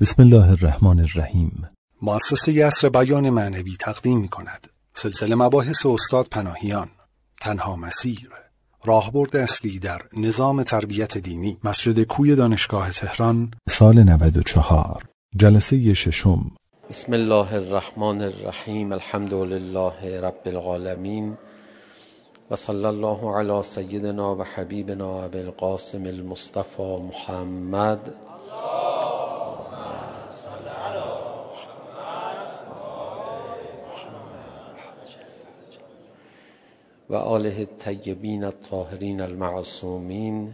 [0.00, 1.68] بسم الله الرحمن الرحیم.
[2.02, 6.88] مؤسسه یسر بیان معنوی تقدیم می کند سلسله مباحث استاد پناهیان.
[7.40, 8.30] تنها مسیر.
[8.84, 11.58] راهبرد اصلی در نظام تربیت دینی.
[11.64, 13.50] مسجد کوی دانشگاه تهران.
[13.68, 15.02] سال 94
[15.36, 16.50] جلسه ششم.
[16.90, 18.92] بسم الله الرحمن الرحیم.
[18.92, 21.36] الحمد لله رب العالمین.
[22.50, 28.00] و صلی الله علی سیدنا و حبیبنا ابی القاسم المصطفى محمد.
[37.10, 40.52] و آله الطیبین الطاهرین المعصومین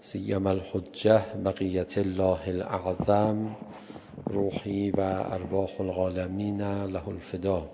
[0.00, 3.56] سیم الحجه بقیت الله الاعظم
[4.26, 7.70] روحی و ارواح العالمین له الفدا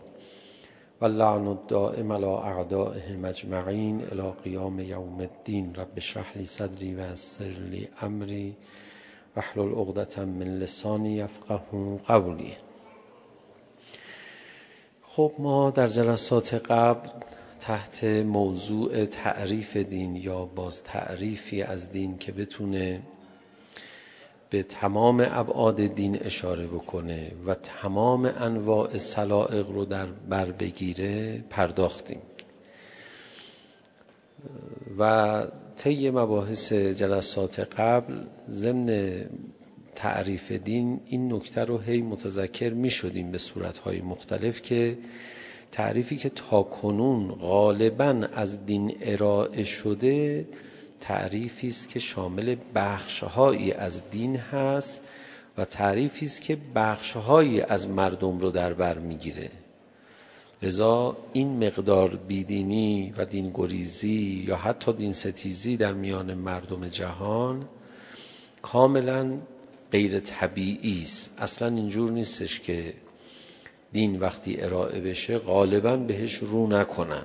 [1.00, 5.74] و اللعن الدائم على اعدائهم اجمعین الى قیام یوم الدین.
[5.74, 8.56] رب اشرح لی صدری و یسر لی امری
[9.36, 11.60] واحلل عقدة من لسانی یفقه
[12.08, 12.52] قولی.
[15.02, 17.08] خب ما در جلسات قبل
[17.68, 23.02] تحت موضوع تعریف دین یا باز تعریفی از دین که بتونه
[24.50, 32.20] به تمام ابعاد دین اشاره بکنه و تمام انواع سلائق رو در بر بگیره پرداختیم.
[34.98, 35.46] و
[35.76, 38.14] طی مباحث جلسات قبل
[38.50, 39.14] ضمن
[39.94, 44.98] تعریف دین این نکته رو هی متذکر می شدیم به صورتهای مختلف که
[45.72, 50.46] تعریفی که تاکنون غالبا از دین ارائه شده
[51.00, 55.00] تعریفی است که شامل بخشهایی از دین هست
[55.58, 59.50] و تعریفی است که بخشهایی از مردم رو در بر می‌گیره.
[60.62, 67.68] لذا این مقدار بیدینی و دین گریزی یا حتی دین ستیزی در میان مردم جهان
[68.62, 69.32] کاملا
[69.92, 71.38] غیر طبیعی است.
[71.38, 72.94] اصلا اینجور نیستش که
[73.92, 77.24] دین وقتی ارائه بشه غالبا بهش رو نکنن.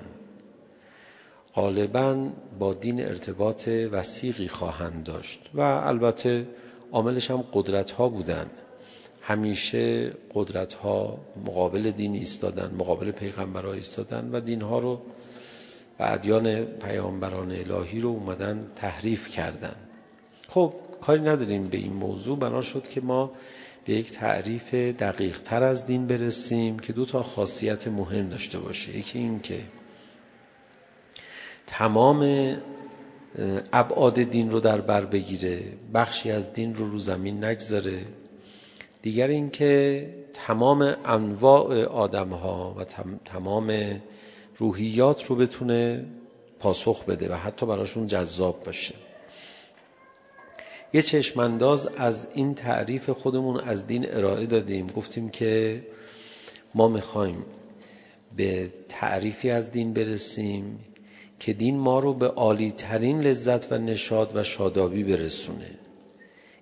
[1.55, 2.29] غالبا
[2.59, 6.47] با دین ارتباط وسیقی خواهند داشت و البته
[6.91, 8.45] عاملش هم قدرت ها بودن.
[9.21, 15.01] همیشه قدرت ها مقابل دین ایستادن مقابل پیغمبر ایستادن و دین ها رو
[15.99, 19.75] و ادیان پیامبران الهی رو اومدن تحریف کردن.
[20.47, 22.39] خب کاری نداریم به این موضوع.
[22.39, 23.31] بنا شد که ما
[23.85, 28.97] به یک تعریف دقیق تر از دین برسیم که دو تا خاصیت مهم داشته باشه.
[28.97, 29.59] یکی این که
[31.67, 32.53] تمام
[33.73, 35.59] ابعاد دین رو در بر بگیره
[35.93, 37.99] بخشی از دین رو رو زمین نگذاره.
[39.01, 42.85] دیگر این که تمام انواع آدم ها و
[43.25, 43.73] تمام
[44.57, 46.05] روحیات رو بتونه
[46.59, 48.95] پاسخ بده و حتی براشون جذاب باشه.
[50.93, 54.87] یه چشمانداز از این تعریف خودمون از دین ارائه دادیم.
[54.87, 55.83] گفتیم که
[56.75, 57.45] ما می‌خوایم
[58.35, 60.79] به تعریفی از دین برسیم
[61.39, 65.69] که دین ما رو به عالی ترین لذت و نشاد و شادابی برسونه.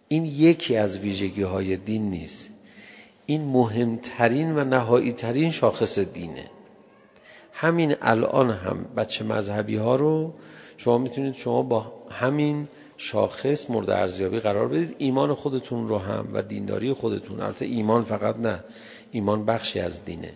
[0.07, 2.49] این یکی از ویژگی های دین نیست.
[3.25, 6.45] این مهمترین و نهایی ترین شاخص دینه.
[7.53, 10.33] همین الان هم بچه مذهبی ها رو
[10.77, 12.67] شما می‌تونید شما با همین
[13.03, 14.95] شاخص مورد ارزیابی قرار بدید.
[14.97, 17.39] ایمان خودتون رو هم و دینداری خودتون.
[17.39, 18.63] البته ایمان فقط نه.
[19.11, 20.33] ایمان بخشی از دینه.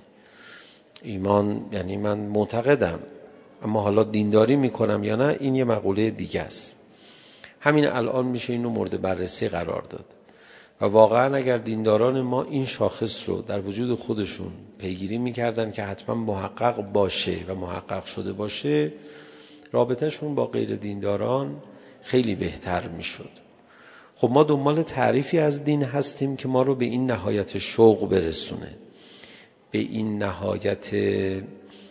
[1.01, 2.99] ایمان یعنی من معتقدم.
[3.63, 6.75] اما حالا دینداری می‌کنم یا نه این یه مقوله دیگه است.
[7.59, 10.05] همین الان میشه اینو مورد بررسی قرار داد.
[10.81, 16.15] و واقعا اگر دینداران ما این شاخص رو در وجود خودشون پیگیری می‌کردن که حتما
[16.15, 18.91] محقق باشه و محقق شده باشه
[19.71, 21.55] رابطهشون با غیر دینداران
[22.05, 23.29] خیلی بهتر می‌شد.
[24.15, 28.77] خب ما دنبال تعریفی از دین هستیم که ما رو به این نهایت شوق برسونه.
[29.71, 30.91] به این نهایت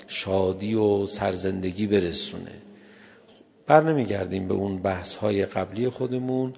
[0.06, 2.52] شادی و سرزندگی برسونه.
[3.66, 6.54] بر نمیگردیم به اون بحث های قبلی خودمون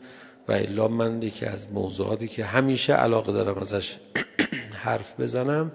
[0.49, 3.97] و الا من یکی از موضوعاتی که همیشه علاقه دارم ازش
[4.85, 5.73] حرف بزنم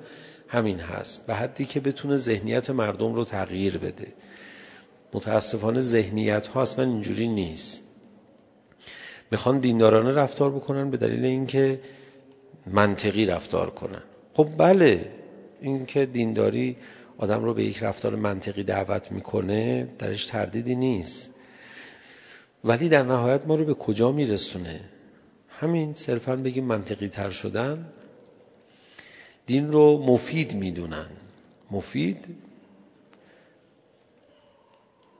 [0.47, 1.27] همین هست.
[1.27, 4.07] به حدی که بتونه ذهنیت مردم رو تغییر بده.
[5.13, 7.83] متاسفانه ذهنیت ها اصلا اینجوری نیست.
[9.31, 11.79] می‌خوان دیندارانه رفتار بکنن به دلیل اینکه
[12.67, 14.01] منطقی رفتار کنن.
[14.33, 15.11] خب بله
[15.61, 16.77] اینکه دینداری
[17.17, 21.33] آدم رو به یک رفتار منطقی دعوت می‌کنه درش تردیدی نیست.
[22.63, 24.79] ولی در نهایت ما رو به کجا میرسونه؟
[25.49, 27.85] همین صرفا بگیم منطقی تر شدن.
[29.45, 31.07] دین رو مفید می‌دونن.
[31.71, 32.35] مفید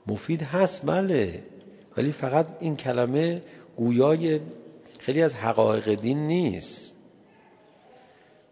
[0.06, 1.42] مفید هست بله.
[1.96, 3.42] ولی فقط این کلمه
[3.76, 4.40] گویای
[4.98, 6.96] خیلی از حقایق دین نیست.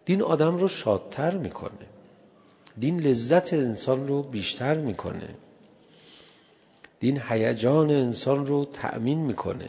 [0.05, 1.87] دین آدم رو شادتر می‌کنه.
[2.79, 5.29] دین لذت انسان رو بیشتر می‌کنه.
[7.01, 9.69] دین هیجان انسان رو تأمین می‌کنه.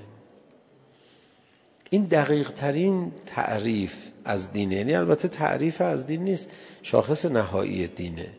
[1.89, 3.93] این دقیق ترین تعریف
[4.25, 4.75] از دینه.
[4.75, 6.51] یعنی البته تعریف از دین نیست
[6.81, 8.29] شاخص نهایی دینه.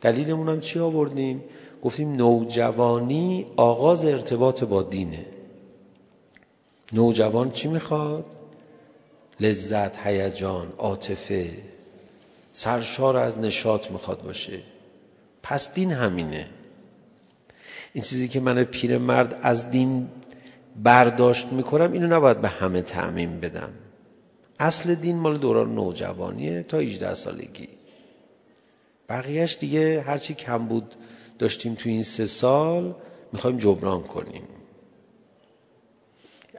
[0.00, 1.44] دلیلمون هم چی آوردیم؟
[1.84, 5.26] گفتیم نوجوانی آغاز ارتباط با دینه.
[6.92, 8.24] نوجوان چی می‌خواد؟
[9.40, 11.50] لذت هیجان عاطفه.
[12.52, 14.58] سرشار از نشاط می‌خواد باشه.
[15.42, 16.46] پس دین همینه.
[17.92, 20.08] این چیزی که من پیرمرد از دین
[20.82, 23.70] برداشت می‌کنم اینو نباید به همه تعمین بدم.
[24.60, 27.68] اصل دین مال دوران نوجوانیه تا 18 سالگی.
[29.08, 30.94] بقیهش دیگه هرچی کم بود
[31.38, 32.94] داشتیم تو این سه سال
[33.32, 34.42] می‌خوایم جبران کنیم.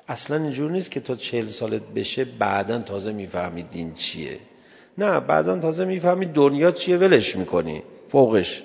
[0.07, 4.39] اصلا اینجور نیست که تا چهل سالت بشه بعدا تازه می‌فهمی دین چیه.
[4.97, 7.83] نه بعدا تازه می‌فهمی دنیا چیه ولش می‌کنی.
[8.09, 8.63] فوقش.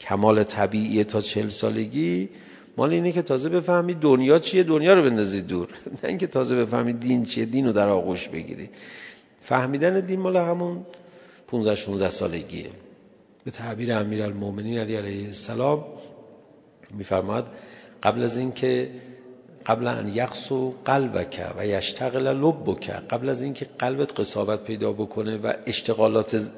[0.00, 2.28] کمال طبیعی تا چهل سالگی
[2.76, 5.68] مال اینه که تازه بفهمی دنیا چیه دنیا رو بندازی دور.
[6.02, 8.70] نه اینکه تازه بفهمی دین چیه دین رو در آغوش بگیری.
[9.42, 10.86] فهمیدن دین مال همون
[11.46, 12.70] 15 16 سالگیه.
[13.46, 15.84] به تعبیر امیرالمومنین علی علیه السلام
[16.90, 17.54] میفرماد
[18.02, 18.90] قبل از اینکه
[19.66, 25.52] قبل ان یقصو قلبک و یشتغل لبک قبل از اینکه قلبت قصابت پیدا بکنه و
[25.66, 26.50] اشتغالات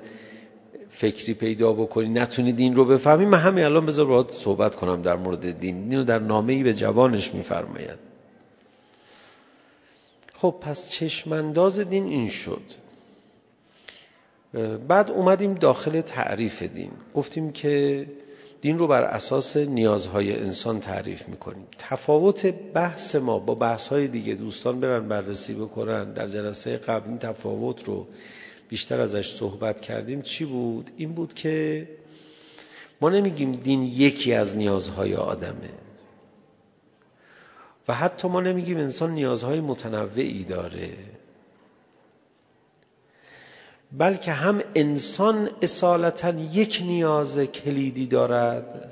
[0.90, 5.16] فکری پیدا بکنی نتونی دین رو بفهمی من همین الان بذار باید صحبت کنم در
[5.16, 5.88] مورد دین.
[5.88, 7.98] دین رو در نامه به جوانش میفرماید.
[10.34, 12.87] خب پس چشمانداز دین این شد.
[14.88, 16.90] بعد اومدیم داخل تعریف دین.
[17.14, 18.06] گفتیم که
[18.60, 21.66] دین رو بر اساس نیازهای انسان تعریف می‌کنیم.
[21.78, 26.12] تفاوت بحث ما با بحثهای دیگه دوستان برن بررسی بکنن.
[26.12, 28.06] در جلسه قبل این تفاوت رو
[28.68, 30.22] بیشتر ازش صحبت کردیم.
[30.22, 31.88] چی بود؟ این بود که
[33.00, 35.70] ما نمیگیم دین یکی از نیازهای آدمه.
[37.88, 40.88] و حتی ما نمیگیم انسان نیازهای متنوعی داره.
[43.92, 48.90] بلکه هم انسان اصالتا یک نیاز کلیدی دارد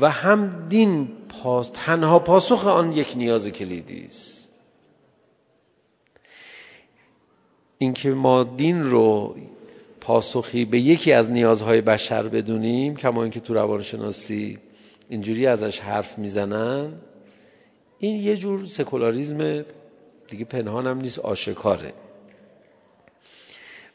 [0.00, 4.48] و هم دین پاس تنها پاسخ آن یک نیاز کلیدی است.
[7.78, 9.36] اینکه ما دین رو
[10.00, 14.58] پاسخی به یکی از نیازهای بشر بدونیم کما اینکه تو روانشناسی
[15.08, 16.92] اینجوری ازش حرف می‌زنن
[17.98, 19.64] این یه جور سکولاریزم
[20.28, 21.92] دیگه پنهان هم نیست آشکاره.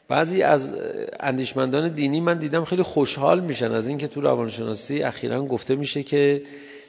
[0.08, 0.74] بعضی از
[1.20, 3.72] اندیشمندان دینی من دیدم خیلی خوشحال میشن.
[3.72, 6.42] از اینکه تو روانشناسی اخیرا گفته میشه که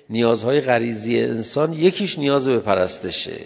[0.09, 3.41] نیازهای غریزی انسان یکیش نیاز به پرستشه.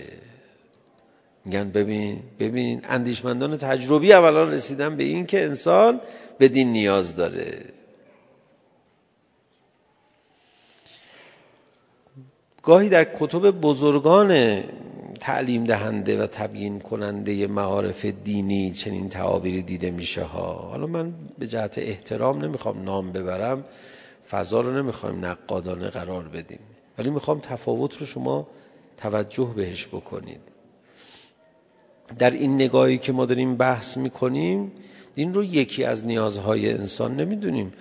[1.45, 6.01] میگن ببین ببین اندیشمندان تجربی اولا رسیدن به این که انسان
[6.37, 7.65] به دین نیاز داره.
[12.63, 14.63] گاهی در کتب بزرگان
[15.21, 20.53] تعلیم دهنده و تبیین کننده معارف دینی چنین تعابیری دیده میشه ها.
[20.53, 23.65] حالا من به جهت احترام نمی‌خوام نام ببرم
[24.29, 26.59] فضا رو نمی‌خوایم نقادانه قرار بدیم.
[26.97, 28.47] ولی می‌خوام تفاوت رو شما
[28.97, 30.41] توجه بهش بکنید.
[32.19, 34.71] در این نگاهی که ما داریم بحث می‌کنیم
[35.15, 37.73] دین رو یکی از نیازهای انسان نمی‌دونیم.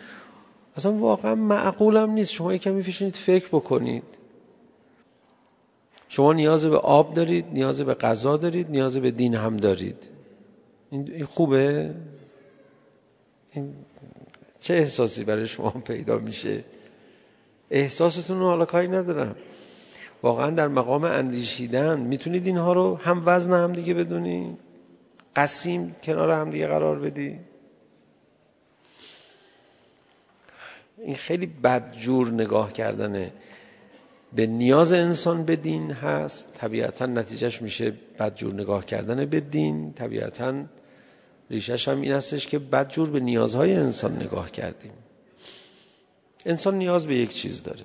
[0.77, 4.20] اصلا واقعا معقولم نیست شما کمی فیشونید فکر بکنید.
[6.11, 10.09] شما نیاز به آب دارید نیاز به غذا دارید نیاز به دین هم دارید.
[10.91, 11.95] این خوبه؟
[13.53, 13.75] این
[14.61, 16.65] چه احساسی برای شما پیدا میشه؟
[17.71, 19.37] احساستون رو حالا کاری ندارم.
[20.23, 24.59] واقعا در مقام اندیشیدن می‌تونید اینها رو هم وزن هم دیگه بدونید
[25.37, 27.39] قسیم کنار هم دیگه قرار بدی
[30.99, 33.33] این خیلی بدجور نگاه کردنه.
[34.35, 36.55] به نیاز انسان به دین هست.
[36.55, 39.93] طبیعتا نتیجهش میشه بدجور نگاه کردن به دین.
[39.93, 40.65] طبیعتا
[41.51, 44.93] ریشش هم این هستش که بدجور به نیازهای انسان نگاه کردیم.
[46.47, 47.85] انسان نیاز به یک چیز داره.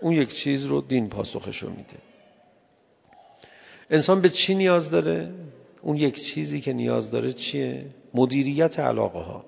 [0.00, 1.96] اون یک چیز رو دین پاسخش رو میده.
[3.90, 5.30] انسان به چی نیاز داره؟
[5.82, 9.44] اون یک چیزی که نیاز داره چیه؟ مدیریت علاقه ها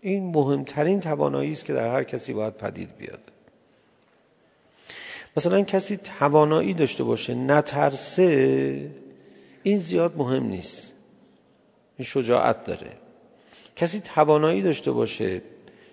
[0.00, 3.20] این مهمترین توانایی است که در هر کسی باید پدید بیاد.
[5.36, 8.90] مثلا کسی توانایی داشته باشه نترسه
[9.62, 10.94] این زیاد مهم نیست.
[11.96, 12.92] این شجاعت داره.
[13.76, 15.42] کسی توانایی داشته باشه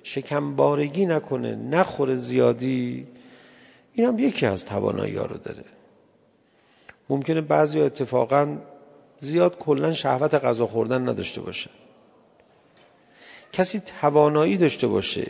[0.04, 3.08] شکمبارگی نکنه نخوره زیادی
[3.94, 5.64] این هم یکی از توانایی ها رو داره.
[7.10, 8.58] ممکنه بعضی اتفاقا
[9.20, 11.70] زیاد کلا شهوت غذا خوردن نداشته باشه.
[13.54, 15.28] کسی توانایی داشته باشه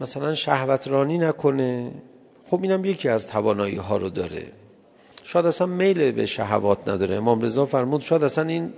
[0.00, 1.90] مثلا شهوت رانی نکنه.
[2.44, 4.46] خب اینم یکی از توانایی ها رو داره.
[5.22, 7.16] شاید اصلا میل به شهوات نداره.
[7.16, 8.72] امام رضا فرمود شاید اصلا این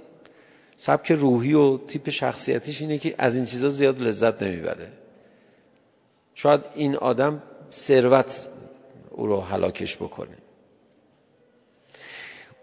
[0.77, 4.89] سبک روحی و تیپ شخصیتیش اینه که از این چیزا زیاد لذت نمی‌بره.
[6.35, 7.43] شاید این آدم
[7.73, 8.47] ثروت
[9.11, 10.37] او رو هلاکش بکنه.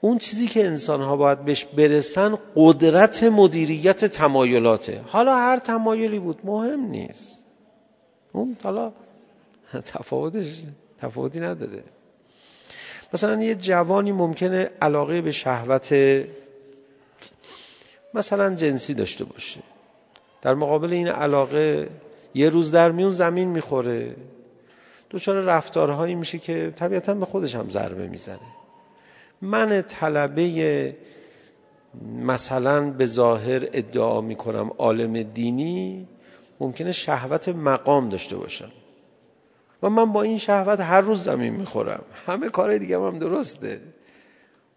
[0.02, 5.02] اون چیزی که انسان ها باید بهش برسن قدرت مدیریت تمایلاته.
[5.08, 7.43] حالا هر تمایلی بود مهم نیست.
[8.34, 8.92] اون حالا
[9.74, 10.64] تفاوتش
[11.00, 11.84] تفاوتی نداره.
[13.14, 15.96] مثلا یه جوانی ممکنه علاقه به شهوت
[18.14, 19.60] مثلا جنسی داشته باشه.
[20.42, 21.90] در مقابل این علاقه
[22.34, 24.16] یه روز در میون زمین می‌خوره.
[25.10, 28.40] دوچار رفتارهایی میشه که طبیعتا به خودش هم ضربه می‌زنه.
[29.42, 30.96] من طلبه
[32.18, 36.08] مثلا به ظاهر ادعا می‌کنم عالم دینی
[36.60, 38.72] ممکنه شهوت مقام داشته باشم.
[39.84, 42.04] و من با این شهوت هر روز زمین می‌خورم.
[42.26, 43.82] همه کار دیگه هم درسته.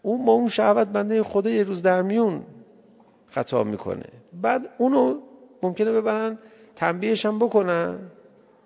[0.03, 2.43] اون با اون شهوت بنده خدا یه روز در میون
[3.31, 4.05] خطا می‌کنه.
[4.33, 5.19] بعد اونو
[5.63, 6.39] ممکنه ببرن
[6.77, 7.99] تنبیهش هم بکنن.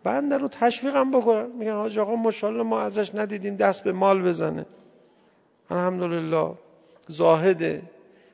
[0.04, 1.46] بنده رو تشویقم بکنن.
[1.46, 4.66] میگن حاج آقا مشالله ما ازش ندیدیم دست به مال بزنه.
[5.70, 6.54] الحمدلله.
[7.08, 7.82] زاهده.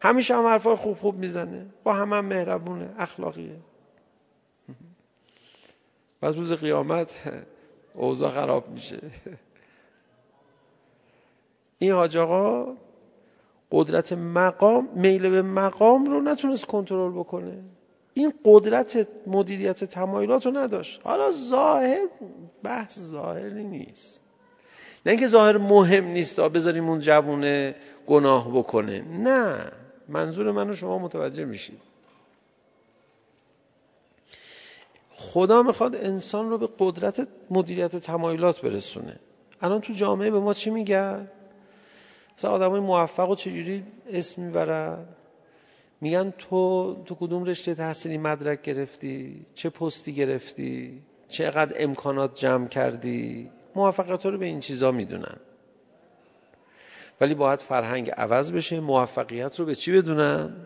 [0.00, 1.66] همیشه هم حرفای خوب خوب می‌زنه.
[1.84, 2.88] با همه هم مهربونه.
[2.98, 3.56] اخلاقیه.
[6.20, 7.22] بعد روز قیامت
[7.94, 8.98] اوضاع خراب میشه.
[11.78, 12.72] این حاج آقا
[13.72, 17.64] قدرت مقام میل به مقام رو نتونست کنترل بکنه.
[18.14, 21.00] این قدرت مدیریت تمایلات رو نداشت.
[21.04, 22.08] حالا ظاهر
[22.62, 24.20] بحث ظاهری نیست.
[25.06, 27.74] نه اینکه ظاهر مهم نیست بذاریم اون جوونه
[28.06, 29.00] گناه بکنه.
[29.00, 29.58] نه
[30.08, 31.85] منظور منو شما متوجه میشید.
[35.32, 39.16] خدا می‌خواد انسان رو به قدرت مدیریت تمایلات برسونه.
[39.60, 41.28] الان تو جامعه به ما چی میگن؟
[42.38, 44.98] مثلا آدم های موفق و چجوری اسم می‌برن؟
[46.00, 53.50] میگن تو تو کدوم رشته تحصیلی مدرک گرفتی؟ چه پستی گرفتی؟ چقدر امکانات جمع کردی؟
[53.74, 55.36] موفقیت رو به این چیزا می‌دونن.
[57.20, 60.56] ولی باید فرهنگ عوض بشه موفقیت رو به چی بدونن؟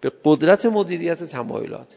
[0.00, 1.96] به قدرت مدیریت تمایلات.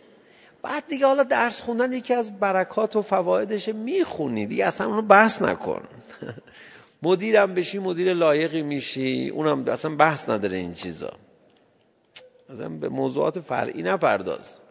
[0.62, 5.42] بعد دیگه حالا درس خوندن یکی از برکات و فوایدش می‌خونی دیگه اصلا اونو بحث
[5.42, 5.82] نکن.
[7.04, 11.14] مدیرم بشی مدیر لایقی میشی اونم اصلا بحث نداره این چیزا.
[12.50, 14.62] اصلا به موضوعات فرعی نپرداز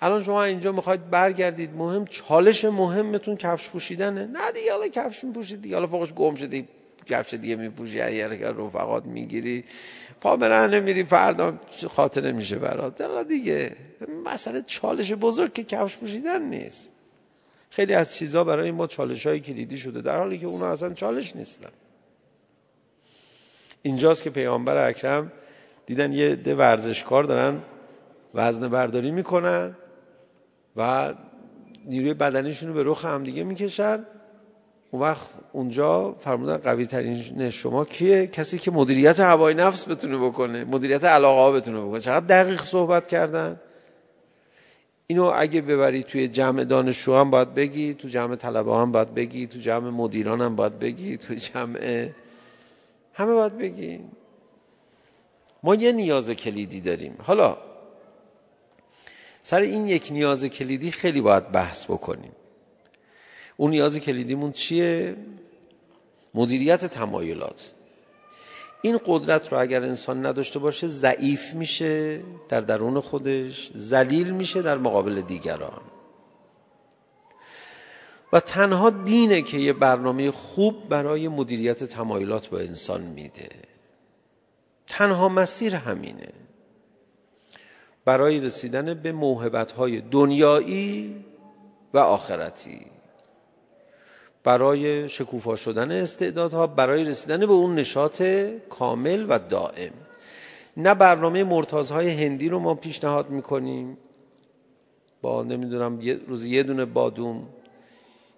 [0.00, 4.26] الان شما اینجا می‌خواید برگردید مهم چالش مهمتون کفش پوشیدنه.
[4.26, 6.68] نه دیگه حالا کفش میپوشید دیگه حالا فوقش گم شده
[7.06, 9.64] کفش دیگه میپوشی اگر رفقات می‌گیری.
[10.22, 11.54] پا نمیری فردا
[11.88, 13.00] خاطره میشه برات.
[13.00, 13.76] حالا دیگه.
[14.24, 16.92] مسئله چالش بزرگ که کفش پوشیدن نیست.
[17.70, 21.36] خیلی از چیزها برای ما چالش های کلیدی شده در حالی که اونا اصلا چالش
[21.36, 21.70] نیستن.
[23.82, 25.32] اینجاست که پیامبر اکرم
[25.86, 27.62] دیدن یه ده ورزشکار دارن
[28.34, 29.76] وزن برداری می‌کنن
[30.76, 31.14] و
[31.84, 34.06] نیروی بدنیشون رو به رخ هم دیگه می‌کشن.
[34.92, 40.64] اون وقت اونجا فرمودن قوی ترین شما کیه؟ کسی که مدیریت هوای نفس بتونه بکنه
[40.64, 42.00] مدیریت علاقه ها بتونه بکنه.
[42.00, 43.60] چقدر دقیق صحبت کردن؟
[45.06, 49.46] اینو اگه ببری توی جمع دانشجو هم باید بگی تو جمع طلبه هم باید بگی
[49.46, 52.08] تو جمع مدیران هم باید بگی تو جمع
[53.14, 54.00] همه باید بگی.
[55.62, 57.16] ما یه نیاز کلیدی داریم.
[57.22, 57.56] حالا
[59.42, 62.32] سر این یک نیاز کلیدی خیلی باید بحث بکنیم.
[63.62, 65.16] اون نیاز کلیدیمون چیه؟
[66.34, 67.72] مدیریت تمایلات.
[68.82, 74.78] این قدرت رو اگر انسان نداشته باشه ضعیف میشه در درون خودش ذلیل میشه در
[74.78, 75.80] مقابل دیگران.
[78.32, 83.50] و تنها دینه که یه برنامه خوب برای مدیریت تمایلات با انسان میده.
[84.86, 86.32] تنها مسیر همینه.
[88.04, 91.24] برای رسیدن به موهبت های دنیایی
[91.94, 92.91] و آخرتی.
[94.44, 98.22] برای شکوفا شدن استعدادها برای رسیدن به اون نشاط
[98.68, 99.92] کامل و دائم.
[100.76, 103.98] نه برنامه مرتازهای هندی رو ما پیشنهاد می‌کنیم.
[105.22, 107.48] با نمی‌دونم یه روز یه دونه بادوم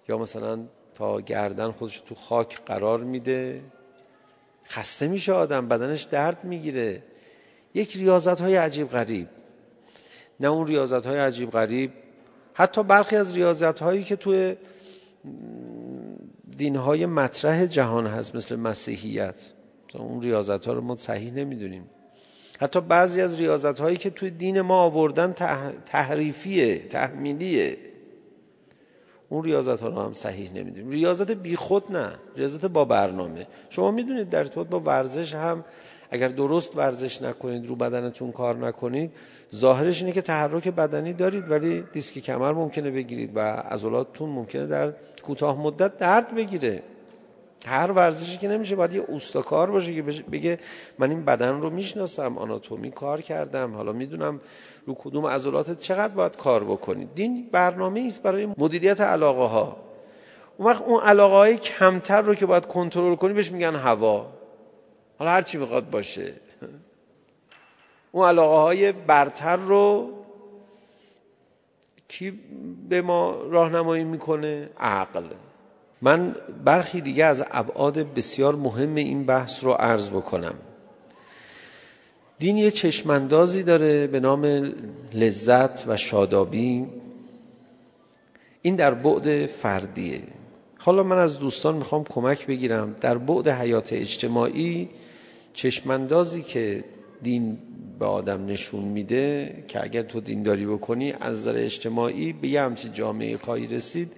[0.09, 0.59] یا مثلا
[0.93, 3.61] تا گردن خودش تو خاک قرار میده.
[4.67, 7.03] خسته میشه آدم بدنش درد می‌گیره.
[7.73, 9.27] یک ریاضت های عجیب غریب.
[10.39, 11.91] نه اون ریاضت های عجیب غریب
[12.53, 14.55] حتی برخی از ریاضت هایی که توی
[16.57, 19.51] دینهای مطرح جهان هست مثل مسیحیت.
[19.93, 21.89] اون ریاضت ها رو ما صحیح نمی‌دونیم.
[22.59, 25.33] حتی بعضی از ریاضت هایی که توی دین ما آوردن
[25.85, 27.77] تحریفیه تحمیلیه.
[29.29, 30.89] اون ریاضت ها رو هم صحیح نمی‌دونیم.
[30.89, 33.47] ریاضت بی خود نه ریاضت با برنامه.
[33.69, 35.65] شما می‌دونید در ارتباط با ورزش هم
[36.11, 39.11] اگر درست ورزش نکنید رو بدنتون کار نکنید
[39.55, 44.93] ظاهرش اینه که تحرک بدنی دارید ولی دیسک کمر ممکنه بگیرید و عضلاتتون ممکنه در
[45.25, 46.83] کوتاه مدت درد بگیره.
[47.65, 50.01] هر ورزشی که نمیشه باید یه اوستاکار باشه که
[50.31, 50.59] بگه
[50.99, 54.39] من این بدن رو می‌شناسم آناتومی کار کردم حالا می‌دونم
[54.85, 59.77] رو کدوم عضلات چقدر باید کار بکنید دین برنامه است برای مدیریت علاقه ها
[60.57, 64.27] اون وقت اون علاقه های کمتر رو که باید کنترل کنی بهش میگن هوا.
[65.19, 66.33] حالا هر چی بخواد باشه.
[68.11, 70.09] اون علاقه های برتر رو
[72.07, 72.39] کی
[72.89, 75.23] به ما راهنمایی می‌کنه؟ عقل.
[76.01, 76.35] من
[76.65, 80.55] برخی دیگه از ابعاد بسیار مهم این بحث رو عرض بکنم.
[82.39, 84.73] دین یه چشماندازی داره به نام
[85.13, 86.85] لذت و شادابی.
[88.61, 90.21] این در بعد فردیه.
[90.77, 92.95] حالا من از دوستان می‌خوام کمک بگیرم.
[93.01, 94.89] در بعد حیات اجتماعی
[95.53, 96.83] چشماندازی که
[97.21, 97.57] دین
[97.99, 102.89] به آدم نشون میده که اگر تو دینداری بکنی از نظر اجتماعی به یه همچی
[102.89, 104.11] جامعه خواهی رسید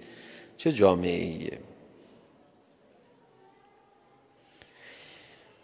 [0.56, 1.58] چه جامعه ایه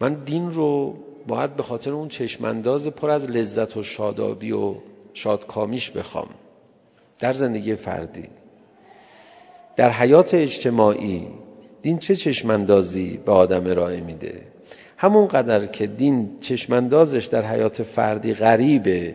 [0.00, 4.74] من دین رو باید به خاطر اون چشمانداز پر از لذت و شادابی و
[5.14, 6.28] شادکامیش بخوام.
[7.18, 8.28] در زندگی فردی.
[9.76, 11.28] در حیات اجتماعی
[11.82, 14.53] دین چه چشماندازی به آدم ارائه میده؟
[14.96, 19.14] همون قدر که دین چشماندازش در حیات فردی غریبه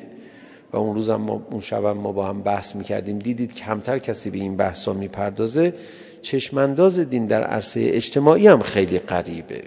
[0.73, 4.37] و اون روزم ما اون شبم ما با هم بحث می‌کردیم دیدید کمتر کسی به
[4.37, 5.73] این بحثا می‌پردازه
[6.21, 9.63] چشمانداز دین در عرصه اجتماعی هم خیلی غریبه.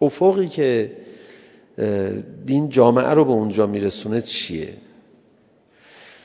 [0.00, 0.92] افقی که
[2.46, 4.74] دین جامعه رو به اونجا میرسونه چیه؟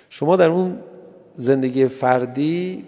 [0.10, 0.80] شما در اون
[1.36, 2.86] زندگی فردی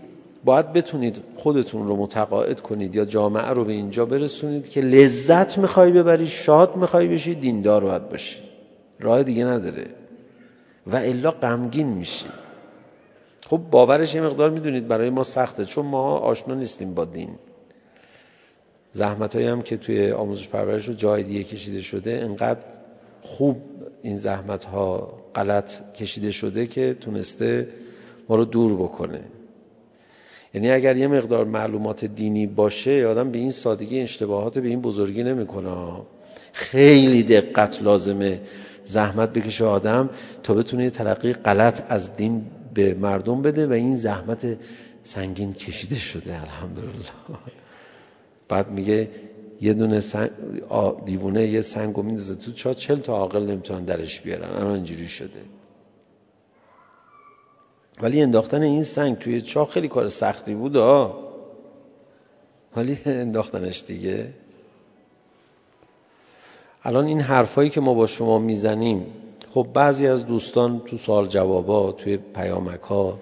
[0.47, 5.91] باید بتونید خودتون رو متقاعد کنید یا جامعه رو به اینجا برسونید که لذت می‌خوای
[5.91, 8.37] ببری شاد می‌خوای بشی دیندار باید باشی.
[8.99, 9.85] راه دیگه نداره.
[10.87, 12.25] و الا غمگین میشی.
[13.49, 17.29] خب باورش یه مقدار می‌دونید برای ما سخته چون ما آشنا نیستیم با دین.
[18.91, 22.59] زحمت هم که توی آموزش پرورش رو جای دیگه کشیده شده انقدر
[23.21, 23.61] خوب
[24.01, 27.67] این زحمت ها غلط کشیده شده که تونسته
[28.29, 29.21] ما رو دور بکنه.
[30.53, 35.23] یعنی اگر یه مقدار معلومات دینی باشه آدم به این سادگی اشتباهات به این بزرگی
[35.23, 35.69] نمی‌کنه.
[36.53, 38.39] خیلی دقت لازمه
[38.85, 40.09] زحمت بکشه آدم
[40.43, 44.57] تا بتونه تلقی غلط از دین به مردم بده و این زحمت
[45.03, 46.41] سنگین کشیده شده.
[46.41, 46.91] الحمدلله.
[48.49, 49.09] بعد میگه
[49.61, 50.29] یه دونه سنگ
[51.05, 54.49] دیوونه یه سنگو میندازه تو چا چل تا عاقل نمی‌تونن درش بیارن.
[54.49, 55.56] الان اینجوری شده.
[58.01, 61.19] ولی انداختن این سنگ توی چا خیلی کار سختی بود ها
[62.75, 64.33] ولی انداختنش دیگه.
[66.83, 69.05] الان این حرفایی که ما با شما می‌زنیم
[69.53, 73.19] خب بعضی از دوستان تو سوال جوابا توی پیامک ها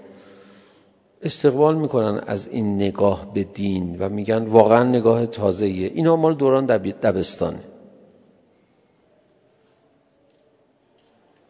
[1.21, 6.35] استقبال می‌کنن از این نگاه به دین و میگن واقعا نگاه تازه ایه اینا مال
[6.35, 7.59] دوران دبستانه.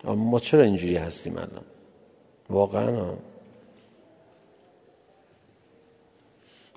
[0.03, 1.74] اما ما چرا اینجوری هستیم الان؟
[2.49, 3.13] واقعا.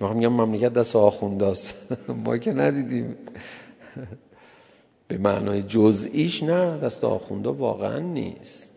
[0.01, 1.93] ما میگم مملکت دست آخونداست.
[2.25, 3.17] ما که ندیدیم.
[5.09, 8.77] به معنای جزئیش نه دست آخوندا واقعا نیست.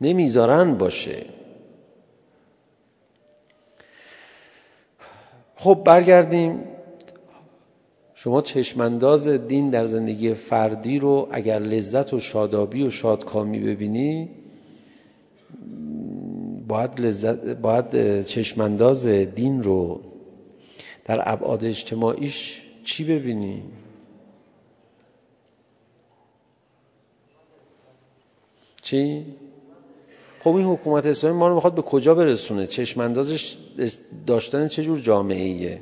[0.00, 1.26] نمی‌ذارن باشه.
[5.54, 6.64] خب برگردیم.
[8.14, 14.30] شما چشمانداز دین در زندگی فردی رو اگر لذت و شادابی و شادکامی ببینی
[16.68, 20.00] باید, لذت باید چشمانداز دین رو
[21.04, 23.62] در ابعاد اجتماعیش چی ببینی؟
[28.82, 29.26] چی؟
[30.40, 33.56] خب این حکومت اسلامی ما رو می‌خواد به کجا برسونه چشماندازش
[34.26, 35.80] داشتن چه جور جامعه ایه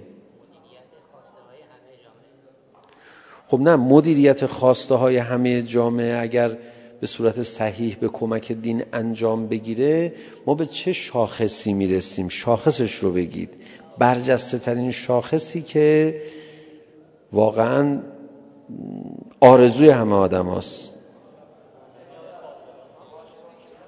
[3.47, 6.57] خب نه مدیریت خواسته های همه جامعه اگر
[7.03, 10.12] به صورت صحیح به کمک دین انجام بگیره
[10.47, 13.55] ما به چه شاخصی می‌رسیم؟ شاخصش رو بگید.
[13.99, 16.17] برجسته ترین شاخصی که
[17.33, 17.99] واقعا
[19.41, 20.95] آرزوی همه آدم هست.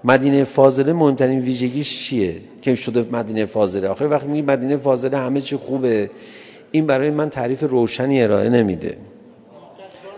[0.04, 3.88] مدینه فاضله مهمترین ویژگیش چیه؟ که شده مدینه فاضله.
[3.88, 6.10] آخه وقتی میگی مدینه فاضله همه چی خوبه
[6.72, 8.96] این برای من تعریف روشنی ارائه نمیده.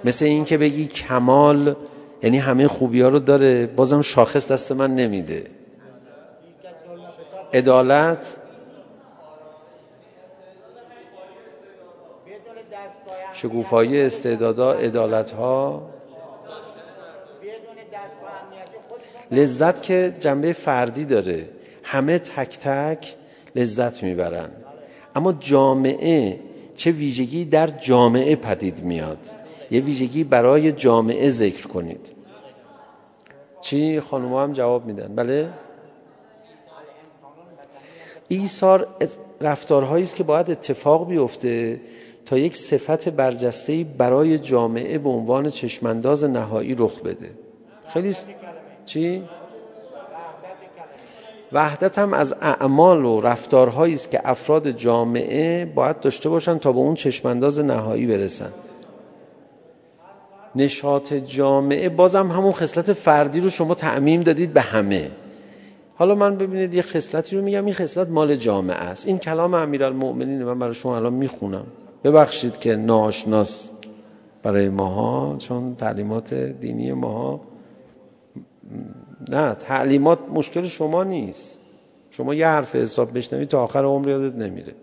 [0.05, 1.77] مثل این که بگی کمال
[2.23, 3.67] یعنی همه خوبی ها رو داره.
[3.67, 5.45] بازم شاخص دست من نمیده.
[7.55, 8.37] عدالت.
[13.33, 15.91] شکوفایی استعدادا عدالت ها
[19.31, 21.49] لذت که جنبه فردی داره.
[21.83, 23.15] همه تک تک
[23.57, 24.51] لذت می‌برن.
[25.17, 26.41] اما جامعه
[26.75, 29.19] چه ویژگی در جامعه پدید میاد؟
[29.71, 32.13] یه ویژگی برای جامعه ذکر کنید.
[33.61, 35.15] چی؟ خانم هم جواب میدن.
[35.15, 35.49] بله؟
[38.29, 38.87] ایثار
[39.41, 41.81] رفتارهایی است که باید اتفاق بیفته
[42.27, 47.31] تا یک صفت برجسته برای جامعه به عنوان چشمانداز نهایی رخ بده.
[47.93, 48.15] خیلی
[48.87, 49.23] چی؟
[51.53, 56.79] وحدت هم از اعمال و رفتارهایی است که افراد جامعه باید داشته باشن تا به
[56.79, 58.53] اون چشمانداز نهایی برسن.
[60.57, 65.11] نشاط جامعه بازم همون خصلت فردی رو شما تعمیم دادید به همه.
[65.95, 69.07] حالا من ببینید یه خصلتی رو میگم این خصلت مال جامعه است.
[69.07, 71.67] این کلام امیرالمؤمنین من برای شما الان می‌خونم.
[72.05, 73.71] ببخشید که ناشناس
[74.43, 77.41] برای ماها چون تعلیمات دینی ماها
[79.29, 81.59] نه تعلیمات مشکل شما نیست.
[82.11, 84.75] شما یه حرف حساب بشنوید تا آخر عمر یادت نمیره.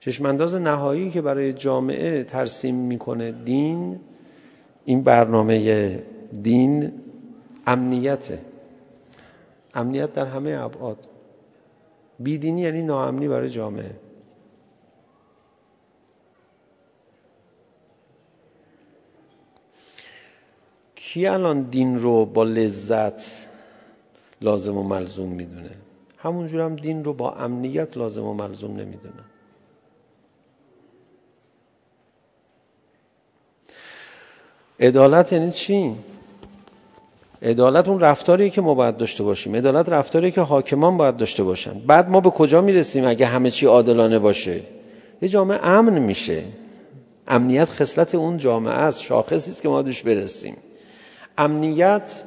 [0.00, 4.00] چشمانداز نهایی که برای جامعه ترسیم می‌کنه دین
[4.84, 5.94] این برنامه
[6.42, 6.92] دین
[7.66, 8.38] امنیته.
[9.74, 11.08] امنیت در همه ابعاد.
[12.18, 13.96] بیدینی یعنی ناامنی برای جامعه.
[20.94, 23.48] کی الان دین رو با لذت
[24.40, 25.70] لازم و ملزوم می‌دونه؟
[26.18, 29.31] همونجور هم دین رو با امنیت لازم و ملزوم نمی‌دونه.
[34.82, 35.94] عدالت یعنی چی؟
[37.42, 39.56] عدالت اون رفتاریه که ما باید داشته باشیم.
[39.56, 41.78] عدالت رفتاریه که حاکمان باید داشته باشن.
[41.86, 44.60] بعد ما به کجا می‌رسیم اگه همه چی عادلانه باشه؟
[45.22, 46.44] یه جامعه امن میشه.
[47.28, 49.00] امنیت خصلت اون جامعه است.
[49.00, 50.56] شاخصی است که ما دوش برسیم.
[51.38, 52.22] امنیت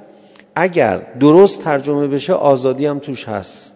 [0.55, 3.73] اگر درست ترجمه بشه آزادی هم توش هست.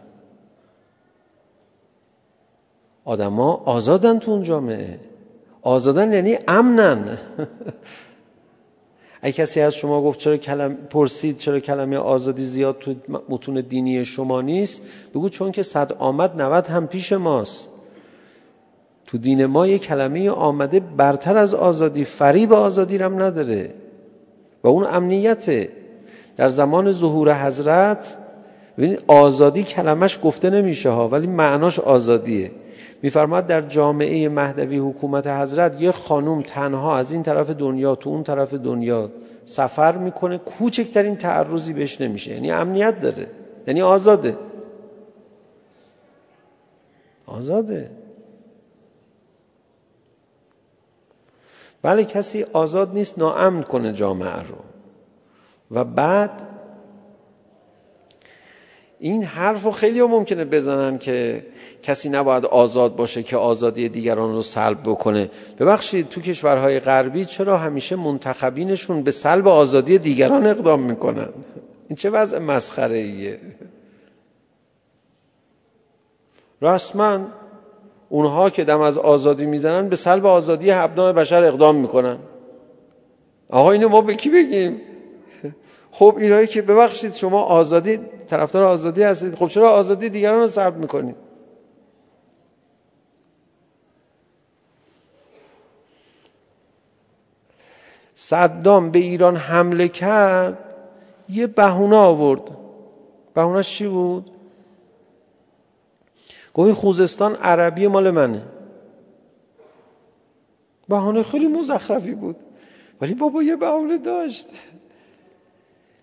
[3.05, 4.99] آدما آزادن تو اون جامعه.
[5.61, 7.17] آزادن یعنی امنن.
[9.21, 12.95] اگه کسی از شما گفت چرا کلم پرسید چرا کلمه آزادی زیاد تو
[13.29, 14.81] متون دینی شما نیست
[15.13, 17.69] بگو چون که صد آمد 90 هم پیش ماست.
[19.05, 23.73] تو دین ما یه کلمه آمده برتر از آزادی فریب آزادی رم نداره.
[24.63, 25.69] و اون امنیته.
[26.37, 28.17] در زمان ظهور حضرت
[28.77, 32.51] ببینید آزادی کلمش گفته نمیشه ها ولی معناش آزادیه.
[33.01, 38.23] میفرماد در جامعه مهدوی حکومت حضرت یه خانوم تنها از این طرف دنیا تو اون
[38.23, 39.11] طرف دنیا
[39.45, 42.31] سفر می‌کنه کوچکترین تعرضی بهش نمیشه.
[42.31, 43.27] یعنی امنیت داره.
[43.67, 44.37] یعنی آزاده.
[47.25, 47.91] آزاده.
[51.81, 54.55] بله کسی آزاد نیست ناامن کنه جامعه رو.
[55.71, 56.48] و بعد
[58.99, 61.45] این حرف رو خیلی ممکنه بزنن که
[61.83, 65.31] کسی نباید آزاد باشه که آزادی دیگران رو سلب بکنه.
[65.59, 71.29] ببخشید تو کشورهای غربی چرا همیشه منتخبینشون به سلب آزادی دیگران اقدام می‌کنن؟
[71.87, 73.39] این چه وضع مسخره ایه
[76.61, 77.19] رسما
[78.09, 82.17] اونها که دم از آزادی می‌زنن به سلب آزادی ابناع بشر اقدام می‌کنن.
[83.49, 84.81] آقا اینو ما به کی بگیم؟
[85.91, 87.97] خب اینایی که ببخشید شما آزادی
[88.27, 89.35] طرفدار آزادی هستید.
[89.35, 91.15] خب چرا آزادی دیگران رو سلب می‌کنید؟
[98.13, 100.75] صدام به ایران حمله کرد
[101.29, 102.41] یه بهونه آورد.
[103.33, 104.31] بهونهش چی بود؟
[106.53, 108.41] گفت خوزستان عربی مال منه.
[110.89, 112.35] بهانه خیلی مزخرفی بود.
[113.01, 114.47] ولی بابا یه بهانه داشت.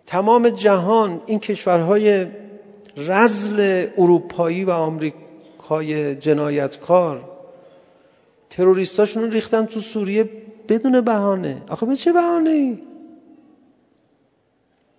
[0.06, 2.26] تمام جهان این کشورهای
[2.96, 7.30] رزل اروپایی و آمریکای جنایتکار
[8.50, 10.30] تروریستاشون رو ریختن تو سوریه
[10.68, 12.78] بدون بهانه آخه به چه بهانه؟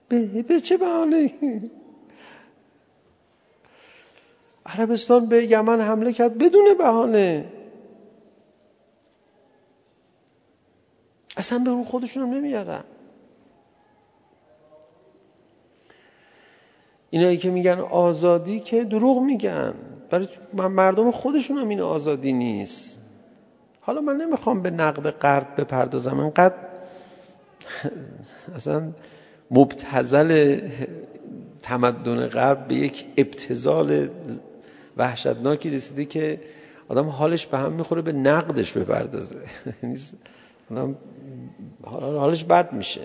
[0.10, 1.34] به, به چه بهانه؟
[4.66, 7.46] عربستان به یمن حمله کرد بدون بهانه
[11.38, 12.84] اصلا به رو خودشون هم نمیارن
[17.10, 19.74] اینایی که میگن آزادی که دروغ میگن.
[20.10, 23.00] برای مردم خودشون هم این آزادی نیست.
[23.82, 26.20] حالا من نمی‌خوام به نقد غرب بپردازم.
[26.20, 26.56] انقدر
[28.56, 28.92] اصلا
[29.52, 30.60] مبتزل
[31.64, 34.10] تمدن غرب به یک ابتزال
[34.98, 36.42] وحشتناکی رسیده که
[36.88, 39.36] آدم حالش به هم می‌خوره به نقدش بپردازه.
[40.72, 40.96] آدم
[41.84, 43.02] حالش بد میشه.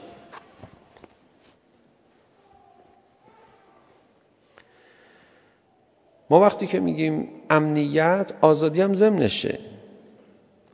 [6.33, 9.59] ما وقتی که میگیم امنیت آزادی هم ضمنشه.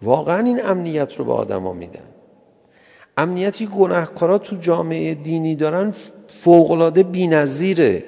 [0.03, 2.09] واقعا این امنیت رو به آدما میدن.
[3.17, 5.95] امنیتی گناهکارا تو جامعه دینی دارن
[6.29, 8.05] فوقالعاده بی‌نظیره.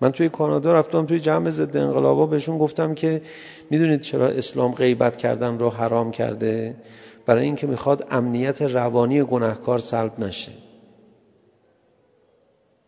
[0.00, 3.22] من توی کانادا رفتم توی جمع ضد انقلابا بهشون گفتم که
[3.70, 6.74] می‌دونید چرا اسلام غیبت کردن رو حرام کرده؟
[7.26, 10.52] برای اینکه می‌خواد امنیت روانی گناهکار سلب نشه.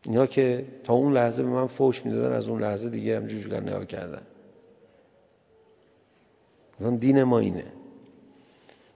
[0.05, 3.61] اینا که تا اون لحظه به من فوش می‌دادن از اون لحظه دیگه هم جوجگر
[3.61, 4.23] نگاه کردن.
[6.81, 7.65] مثلا دین ما اینه.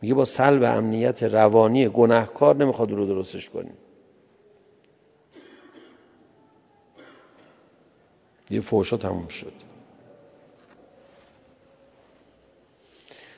[0.03, 3.75] میگه با سلب امنیت روانی گناهکار نمی‌خواد رو درستش کنیم.
[8.51, 9.53] یه فوشا تموم شد.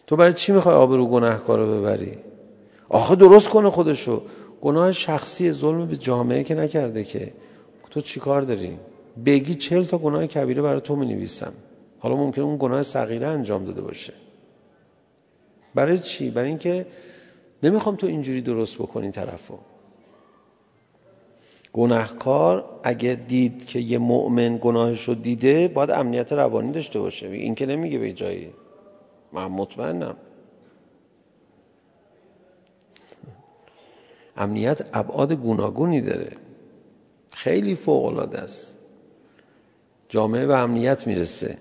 [0.07, 2.19] تو برای چی می‌خوای آبرو گناهکار رو ببری؟
[2.89, 4.23] آخه درست کنه خودشو.
[4.61, 7.33] گناه شخصی ظلم به جامعه که نکرده که.
[7.97, 8.79] تو چی کار داری؟
[9.27, 11.27] بگی چل تا گناه کبیره برای تو می
[11.99, 14.13] حالا ممکن اون گناه صغیره انجام داده باشه.
[15.75, 16.87] برای چی؟ برای اینکه
[17.63, 19.59] نمی‌خوام تو اینجوری درست بکنی طرفو.
[21.73, 27.29] گناهکار اگه دید که یه مؤمن گناهش رو دیده باید امنیت روانی داشته باشه.
[27.29, 28.51] این که نمیگه به جایی.
[29.33, 30.17] من مطمئنم.
[34.37, 36.46] امنیت ابعاد گوناگونی داره.
[37.37, 38.79] خیلی فوق العاده است.
[40.09, 41.57] جامعه به امنیت می‌رسه.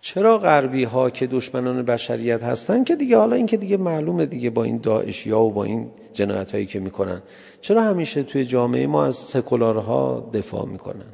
[0.00, 4.50] چرا غربی ها که دشمنان بشریت هستن که دیگه حالا این که دیگه معلومه دیگه
[4.50, 7.22] با این داعشی ها و با این جنایت هایی که می‌کنن
[7.60, 11.12] چرا همیشه توی جامعه ما از سکولارها دفاع می‌کنن؟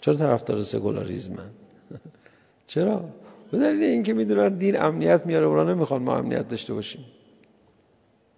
[0.00, 1.50] چرا طرفدار سکولاریزمن؟
[2.72, 3.04] چرا؟
[3.50, 7.04] به دلیل اینکه می‌دونن دین امنیت میاره اونا نمی‌خوان ما امنیت داشته باشیم.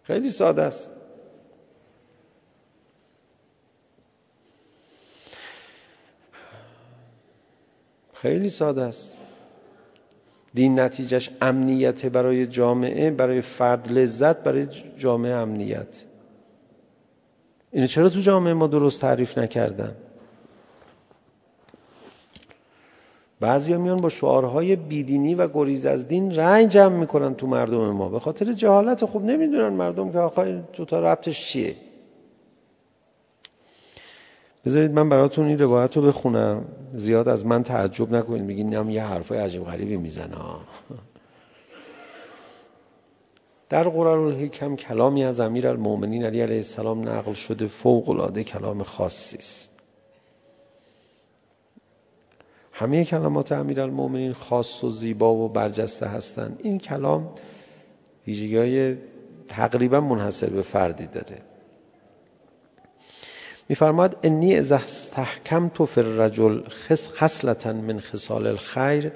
[0.02, 0.90] خیلی ساده است.
[8.22, 9.16] خیلی ساده است.
[10.54, 14.66] دین نتیجهش امنیت برای جامعه برای فرد لذت برای
[14.98, 16.04] جامعه امنیت.
[17.72, 19.96] اینو چرا تو جامعه ما درست تعریف نکردن؟
[23.40, 28.08] بعضی میان با شعارهای بیدینی و گریز از دین رنگ جمع می‌کنن تو مردم ما.
[28.08, 31.76] به خاطر جهالت خوب نمی‌دونن مردم که آخه تو تا ربطش چیه؟
[34.64, 36.64] بذارید من براتون این روایت رو بخونم.
[36.94, 38.42] زیاد از من تعجب نکنید.
[38.42, 40.37] میگین نم یه حرفای عجیب غریبی می‌زنه.
[43.68, 48.83] در قرآن الحکم کلامی از امیر المومنین علی علیه السلام نقل شده فوق العاده کلام
[48.83, 49.70] خاصی است.
[52.72, 57.31] همه کلمات امیر المومنین خاص و زیبا و برجسته هستند این کلام
[58.27, 58.96] ویژگی های
[59.48, 61.51] تقریبا منحصر به فردی داره.
[63.68, 69.12] میفرماد انی اذا استحکمت فی الرجل خصلتا من خصال الخیر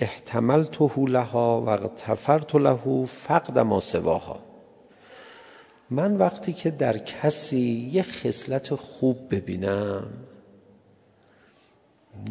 [0.00, 4.40] احتملته لها و اغتفرت له فقد ما سواها.
[5.90, 10.06] من وقتی که در کسی یه خصلت خوب ببینم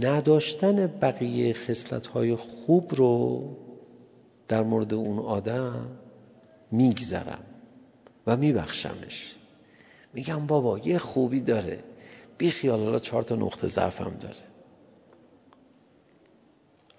[0.01, 3.43] نداشتن بقیه خصلت های خوب رو
[4.47, 5.87] در مورد اون آدم
[6.71, 7.43] میگذرم
[8.27, 9.35] و میبخشمش.
[10.13, 11.83] میگم بابا یه خوبی داره.
[12.37, 14.35] بی خیال حالا چهار تا نقطه ضعف هم داره.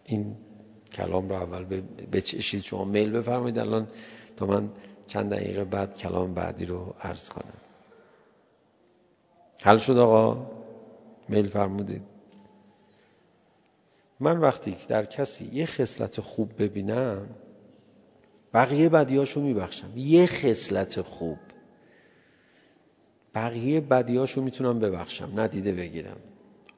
[0.05, 0.37] این
[0.93, 2.85] کلام رو اول بچشید شما.
[2.85, 3.89] میل بفرمایید الان
[4.37, 4.71] تا من
[5.07, 7.55] چند دقیقه بعد کلام بعدی رو عرض کنم.
[9.61, 10.51] حل شد آقا؟
[11.29, 12.03] میل فرمودید.
[14.21, 17.29] من وقتی در کسی یه خصلت خوب ببینم
[18.55, 19.93] بقیه بدیاشو میبخشم.
[19.97, 21.39] یه خصلت خوب.
[23.35, 26.17] بقیه بدیاشو می‌تونم ببخشم ندیده بگیرم.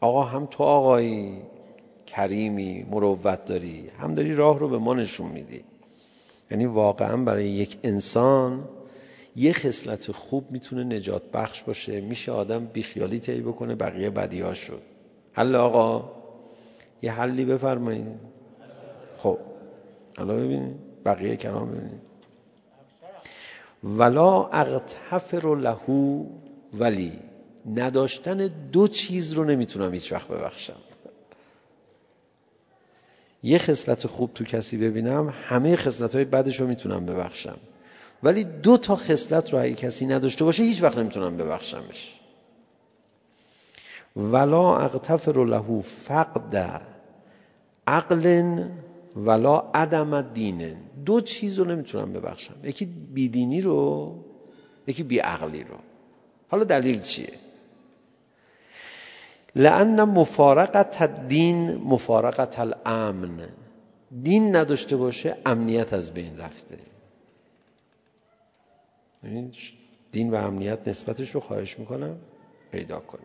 [0.00, 1.42] آقا هم تو آقایی
[2.06, 5.64] کریمی مروت داری هم داری راه رو به ما نشون میدی.
[6.50, 8.68] یعنی واقعا برای یک انسان
[9.36, 14.82] یه خصلت خوب می‌تونه نجات بخش باشه میشه آدم بیخیالی طی بکنه بقیه بدیاش شد
[15.32, 16.10] حل آقا؟
[17.02, 18.34] یه حلی بفرمایید.
[19.18, 19.38] خب
[20.18, 22.00] حالا ببینید بقیه کلام ببینید
[23.84, 25.76] ولا اغتفر له
[26.78, 27.12] ولی
[27.66, 28.36] نداشتن
[28.72, 30.76] دو چیز رو نمی‌تونم هیچ وقت ببخشم.
[33.42, 37.56] یه خصلت خوب تو کسی ببینم همه خصلت های بدش رو می‌تونم ببخشم.
[38.22, 42.20] ولی دو تا خصلت رو اگه کسی نداشته باشه هیچ وقت نمی‌تونم ببخشمش.
[44.16, 46.82] ولا اغتفر له فقد
[47.86, 48.54] عقل
[49.16, 52.54] ولا عدم دین دو چیز رو نمی‌تونم ببخشم.
[52.62, 54.12] یکی بیدینی رو
[54.86, 55.76] یکی بیعقلی رو.
[56.54, 57.32] حالا دلیل چیه؟
[59.56, 63.48] لان مفارقت الدین مفارقت الامن.
[64.22, 66.78] دین نداشته باشه امنیت از بین رفته.
[70.12, 72.16] دین و امنیت نسبتش رو خواهش می‌کنم
[72.72, 73.24] پیدا کنید.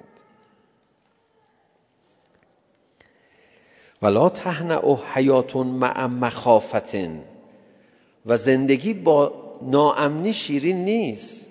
[4.02, 7.24] ولا تهنع حیات مع مخافتن.
[8.26, 11.49] و زندگی با ناامنی شیرین نیست.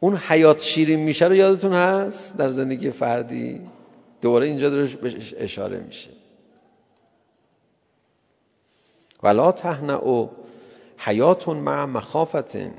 [0.00, 3.60] اون حیات شیرین میشه رو یادتون هست؟ در زندگی فردی.
[4.20, 6.10] دوباره اینجا درش اشاره میشه.
[9.22, 10.28] ولا تهنع
[10.98, 12.74] حیات مع مخافتن.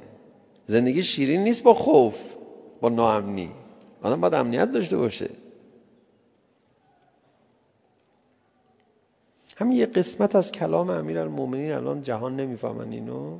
[0.65, 2.15] زندگی شیرین نیست با خوف
[2.81, 3.51] با ناامنی.
[4.03, 5.29] آدم باید امنیت داشته باشه.
[9.57, 11.19] همین یه قسمت از کلام امیر
[11.71, 13.39] الان جهان نمی‌فهمن اینو.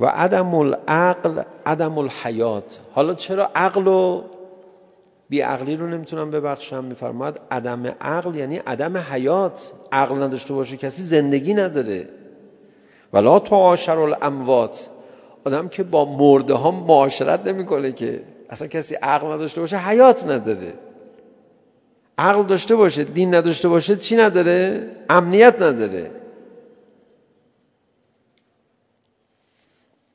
[0.00, 4.22] و عدم العقل عدم الحیات حالا چرا عقل و
[5.28, 9.72] بی عقلی رو نمی‌تونم ببخشم؟ میفرماد عدم عقل یعنی عدم حیات.
[9.92, 12.08] عقل نداشته باشه کسی زندگی نداره.
[13.12, 14.88] ولا تعاشر الاموات.
[15.44, 18.22] آدم که با مرده ها معاشرت نمی‌کنه که.
[18.50, 20.72] اصلا کسی عقل نداشته باشه حیات نداره.
[22.18, 26.10] عقل داشته باشه دین نداشته باشه چی نداره؟ امنیت نداره.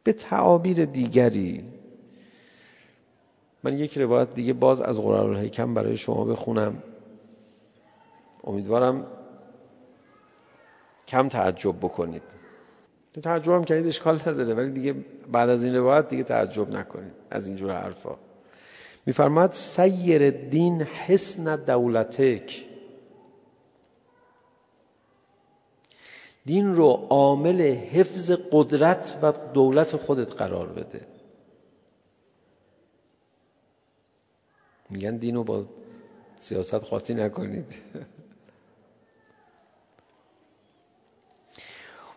[0.06, 1.64] به تعابیر دیگری.
[3.64, 6.84] من یک روایت دیگه باز از قرآن الحکم برای شما بخونم.
[8.44, 9.08] امیدوارم
[11.08, 12.22] کم تعجب بکنید.
[13.24, 14.96] تعجب هم کنید اشکال نداره ولی دیگه
[15.32, 18.16] بعد از این روایت دیگه تعجب نکنید از اینجور حرفا.
[19.06, 22.66] میفرماد سیر دین حسن دولتک.
[26.46, 31.02] دین رو عامل حفظ قدرت و دولت خودت قرار بده.
[34.90, 35.66] میگن دین رو با
[36.40, 37.66] سیاست خاطی نکنید.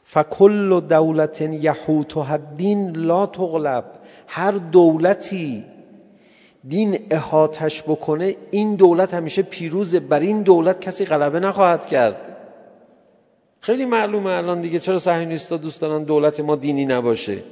[0.05, 3.85] فکل دولت یحوتها الدین لا تغلب.
[4.27, 5.65] هر دولتی
[6.69, 12.38] دین احاتش بکنه این دولت همیشه پیروز بر این دولت کسی غلبه نخواهد کرد.
[13.61, 17.43] خیلی معلومه الان دیگه چرا صهیونیستا دوست دارن دولت ما دینی نباشه.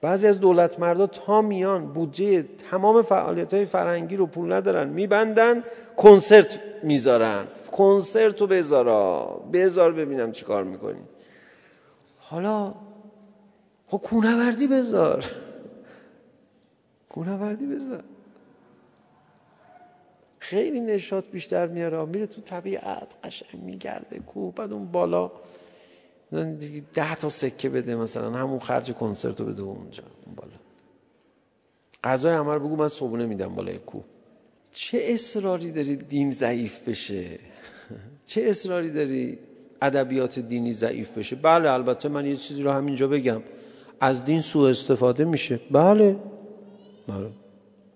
[0.00, 5.64] بعضی از دولت مردا تا میان بودجه تمام فعالیت های فرهنگی رو پول ندارن میبندن
[5.96, 7.46] کنسرت می‌ذارن.
[7.72, 11.00] کنسرت رو بذارا بذار ببینم چی کار می‌کنی.
[12.18, 12.74] حالا
[13.86, 15.24] خب کونوردی بذار.
[17.14, 18.02] کونوردی بذار.
[20.50, 22.04] خیلی نشاط بیشتر میاره.
[22.04, 25.32] میره تو طبیعت قشنگ میگرده کوه بعد اون بالا
[26.94, 30.52] ده تا سکه بده مثلا همون خرج کنسرت رو بده اونجا اون بالا.
[32.38, 34.04] همه رو بگو من صبونه میدم بالای کوه.
[34.72, 37.24] چه اصراری داری دین ضعیف بشه؟
[38.26, 39.38] چه اصراری داری
[39.82, 43.42] ادبیات دینی ضعیف بشه؟ بله البته من یه چیزی رو همینجا بگم.
[44.00, 45.60] از دین سوء استفاده میشه.
[45.70, 46.16] بله.
[47.08, 47.30] بله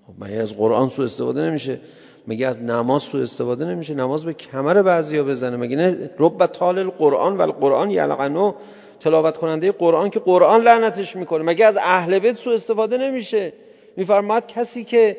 [0.07, 1.81] خب از قرآن سوء استفاده نمیشه.
[2.29, 5.57] مگه از نماز سوء استفاده نمیشه نماز به کمر بعضیا بزنه.
[5.57, 8.55] مگه نه؟ رب طال القرآن و القرآن یلقنو
[9.01, 11.45] تلاوت کننده قرآن که قرآن لعنتش می‌کنه.
[11.45, 13.53] مگه از اهل بیت سوء استفاده نمیشه؟
[13.97, 15.17] میفرماد کسی که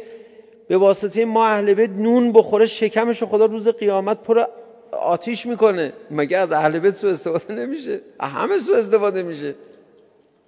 [0.67, 4.43] به واسطه ما اهل بیت نون بخوره شکمش خدا روز قیامت پر
[4.91, 5.93] آتیش می‌کنه.
[6.11, 9.55] مگه از اهل بیت سو استفاده نمیشه؟ همه سو استفاده میشه.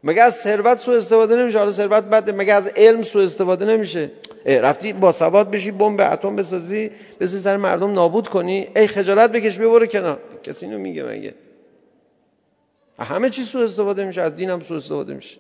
[0.08, 4.12] مگه از ثروت سو استفاده نمیشه؟ حالا ثروت بده مگه از علم سو استفاده نمیشه؟
[4.46, 8.68] رفتی با سواد بشی بمب اتم بسازی بسی سر مردم نابود کنی.
[8.76, 10.20] ای خجالت بکش ببر کنار.
[10.44, 11.34] کسی اینو میگه مگه؟
[13.00, 15.38] همه چی سو استفاده میشه از دین هم سو استفاده میشه.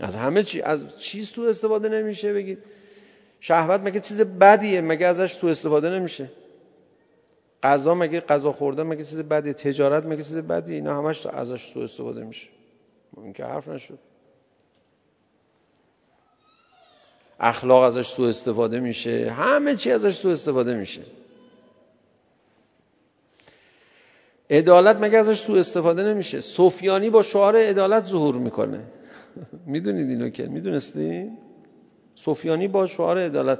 [0.00, 2.58] از همه چی از چی سو استفاده نمیشه بگید؟
[3.40, 6.30] شهوت مگه چیز بدیه؟ مگه ازش سو استفاده نمیشه؟
[7.64, 11.80] غذا مگه غذا خوردن مگه چیز بدیه تجارت مگه چیز بدیه اینا همش ازش سو
[11.80, 12.48] استفاده میشه.
[13.16, 13.98] این که حرف نشد.
[17.40, 19.30] اخلاق ازش سوء استفاده میشه.
[19.30, 21.02] همه چی ازش سوء استفاده میشه.
[24.50, 28.80] عدالت مگه ازش سوء استفاده نمیشه؟ سفیانی با شعار عدالت ظهور می‌کنه.
[29.66, 31.38] می‌دونید اینو که؟ می‌دونستین؟
[32.14, 33.58] سفیانی با شعار عدالت.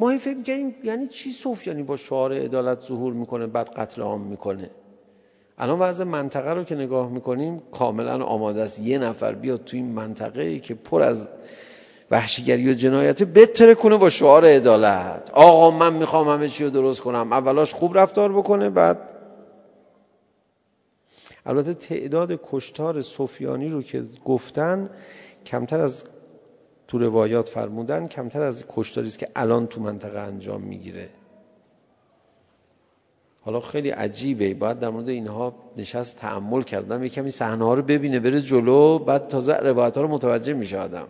[0.00, 4.20] ما این فکر می‌کنیم یعنی چی سفیانی با شعار عدالت ظهور می‌کنه بعد قتل عام
[4.20, 4.70] می‌کنه.
[5.58, 8.80] الان وضع منطقه رو که نگاه می‌کنیم کاملا آماده است.
[8.80, 11.28] یه نفر بیاد تو این منطقه ای که پر از
[12.10, 15.30] وحشیگری و جنایت بتره کنه با شعار عدالت.
[15.30, 17.32] آقا من می‌خوام همه چی رو درست کنم.
[17.32, 18.98] اولاش خوب رفتار بکنه بعد
[21.46, 24.90] البته تعداد کشتار سفیانی رو که گفتن
[25.46, 26.04] کمتر از
[26.94, 31.08] تو روایات فرمودن کمتر از کشتاری است که الان تو منطقه انجام می‌گیره.
[33.40, 34.54] حالا خیلی عجیبه.
[34.54, 37.02] باید در مورد اینها نشست تعمل کردم.
[37.02, 40.78] یه کمی صحنه ها رو ببینه بره جلو بعد تازه روایت ها رو متوجه میشه
[40.78, 41.06] آدم.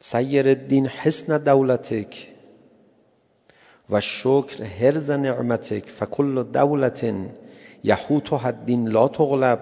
[0.00, 2.28] سیر الدین حسن دولتک
[3.90, 7.14] و شکر هرز نعمتک فکل دولت
[7.84, 9.60] یحوتها الدین لا تغلب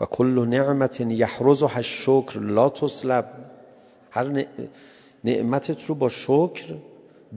[0.00, 3.24] و کل نعمت یحرزها الشکر لا تسلب.
[4.10, 4.44] هر
[5.24, 6.74] نعمتت رو با شکر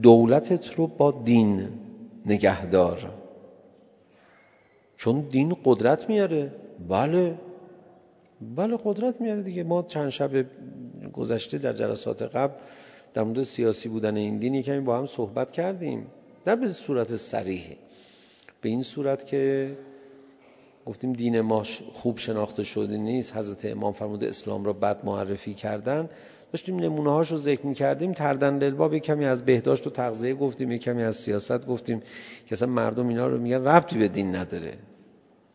[0.02, 1.68] دولتت رو با دین
[2.26, 3.10] نگهدار.
[4.96, 6.52] چون دین قدرت میاره.
[6.88, 7.34] بله.
[8.56, 9.64] بله قدرت میاره دیگه.
[9.64, 10.30] ما چند شب
[11.12, 12.54] گذشته در جلسات قبل
[13.14, 16.06] در مورد سیاسی بودن این دین کمی با هم صحبت کردیم.
[16.46, 17.76] نه به صورت صریح.
[18.60, 19.76] به این صورت که
[20.86, 23.36] گفتیم دین ما خوب شناخته شده نیست.
[23.36, 26.08] حضرت امام فرموده اسلام را بد معرفی کردن.
[26.52, 30.82] داشتیم نمونه هاشو ذکر می کردیم تردن للباب کمی از بهداشت و تغذیه گفتیم یک
[30.82, 32.00] کمی از سیاست گفتیم
[32.46, 34.78] که اصلا مردم اینا رو میگن ربطی به دین نداره.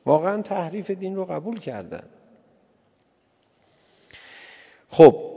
[0.06, 2.04] واقعا تحریف دین رو قبول کردن.
[4.88, 5.35] خب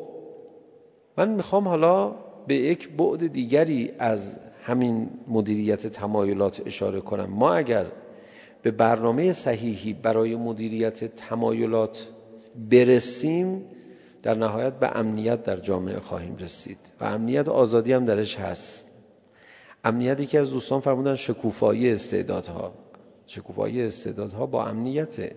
[1.18, 2.14] من می‌خوام حالا
[2.46, 7.24] به یک بعد دیگری از همین مدیریت تمایلات اشاره کنم.
[7.30, 7.86] ما اگر
[8.62, 12.08] به برنامه صحیحی برای مدیریت تمایلات
[12.70, 13.64] برسیم
[14.22, 18.86] در نهایت به امنیت در جامعه خواهیم رسید و امنیت آزادی هم درش هست.
[19.84, 22.72] امنیتی که از دوستان فرمودن شکوفایی استعدادها.
[23.26, 25.32] شکوفایی استعدادها با امنیته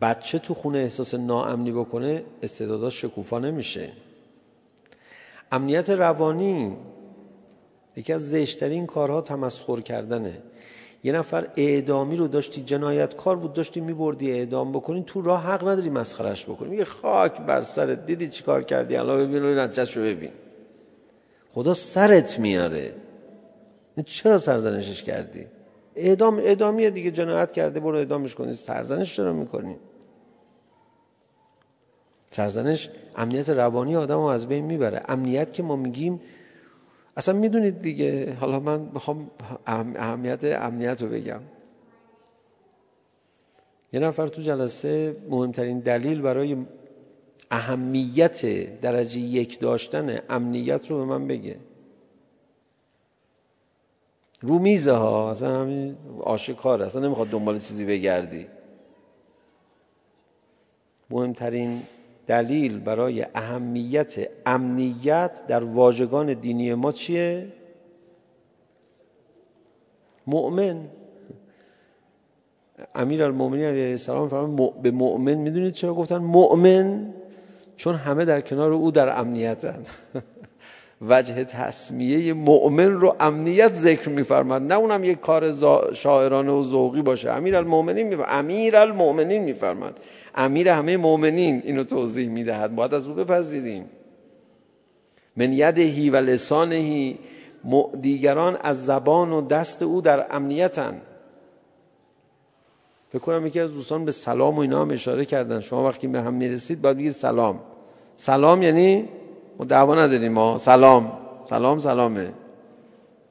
[0.00, 3.92] بچه تو خونه احساس ناامنی بکنه استعداداش شکوفا نمیشه.
[5.52, 6.76] امنیت روانی
[7.96, 10.38] یکی از زشترین کارها تمسخر کردنه.
[11.04, 15.90] یه نفر اعدامی رو داشتی جنایتکار بود داشتی میبردی اعدام بکنی تو راه حق نداری
[15.90, 16.68] مسخرش بکنی.
[16.68, 20.30] میگه خاک بر سرت دیدی چی کار کردی؟ الان ببین رو نتیجهش رو ببین.
[21.48, 22.94] خدا سرت میاره.
[24.06, 25.46] چرا سرزنشش کردی؟
[25.96, 28.52] اعدام اعدامیه دیگه جنایت کرده برو اعدامش کنی.
[28.52, 29.76] سرزنش چرا می‌کنی؟
[32.30, 35.02] سرزنش امنیت روانی آدم رو از بین می‌بره.
[35.08, 36.20] امنیت که ما میگیم
[37.16, 38.32] اصلا می‌دونید دیگه.
[38.40, 39.30] حالا من می‌خوام
[39.66, 41.40] اهمیت امنیت رو بگم.
[43.92, 46.56] یه نفر تو جلسه مهمترین دلیل برای
[47.50, 51.56] اهمیت درجه یک داشتن امنیت رو به من بگه.
[54.42, 55.30] رو میزه ها.
[55.30, 58.46] اصلا همین آشکار اصلا نمی‌خواد دنبال چیزی بگردی.
[61.10, 61.82] مهمترین
[62.26, 67.46] دلیل برای اهمیت امنیت در واژگان دینی ما چیه؟
[70.26, 70.88] مؤمن.
[72.94, 77.14] امیر المومنین علیه السلام فرمان به مؤمن می‌دونید چرا گفتن؟ مؤمن
[77.76, 79.84] چون همه در کنار او در امنیتن.
[81.08, 85.52] وجه تصمیه مؤمن رو امنیت ذکر میفرماد نه اونم یک کار
[85.92, 87.30] شاعرانه و ذوقی باشه.
[87.30, 90.00] امیر المؤمنین میفرماد امیر المؤمنین میفرماد
[90.34, 92.74] امیر همه مؤمنین اینو توضیح می‌دهد.
[92.74, 93.84] باید از او بپذیریم.
[95.36, 97.18] من یدهی و لسانهی
[98.00, 101.00] دیگران از زبان و دست او در امنیتن.
[103.08, 105.60] فکر کنم یکی از دوستان به سلام و اینا هم اشاره کردن.
[105.60, 107.60] شما وقتی به هم می‌رسید باید بگید سلام.
[108.16, 109.08] سلام یعنی
[109.58, 111.18] ما دعوا نداریم ما سلام.
[111.44, 112.32] سلام سلامه.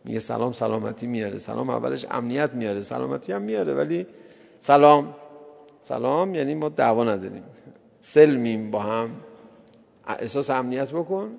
[0.05, 1.37] میگه سلام سلامتی میاره.
[1.37, 4.07] سلام اولش امنیت میاره سلامتی هم میاره ولی
[4.59, 5.15] سلام.
[5.81, 7.43] سلام یعنی ما دعوا نداریم.
[8.01, 9.09] سلمیم با هم.
[10.07, 11.31] احساس امنیت بکن.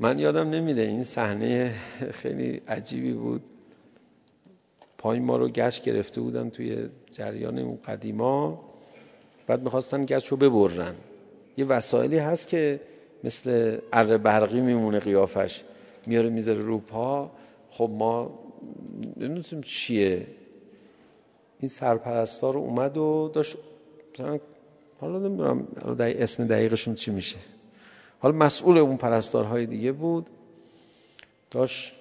[0.00, 1.74] من یادم نمیره این صحنه
[2.10, 3.42] خیلی عجیبی بود.
[4.98, 8.64] پای ما رو گشت گرفته بودن توی جریان اون قدیما.
[9.46, 10.94] بعد می‌خواستن گشت رو ببرن.
[11.56, 12.80] یه وسایلی هست که
[13.24, 15.62] مثل اره برقی میمونه قیافش.
[16.06, 17.30] میاره می‌ذاره رو پا.
[17.70, 18.38] خب ما
[19.16, 20.26] نمی‌دونیم چیه.
[21.60, 23.56] این سرپرستار اومد و داشت
[24.14, 24.38] مثلا
[25.00, 25.66] حالا نمی‌دونم
[25.98, 27.36] اسم دقیقشون چی میشه.
[28.18, 30.26] حالا مسئول اون پرستارهای دیگه بود.
[31.50, 31.92] داشت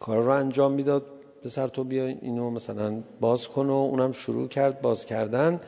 [0.00, 1.06] کار رو انجام می‌داد.
[1.46, 5.60] سر تو بیا اینو مثلا باز کن و اونم شروع کرد باز کردن.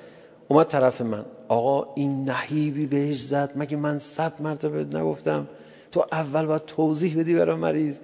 [0.51, 1.25] اومد طرف من.
[1.49, 3.53] آقا این نحیبی بهش زد.
[3.57, 5.47] مگه من صد مرتبه نگفتم؟
[5.93, 7.99] تو اول باید توضیح بدی برای مریض.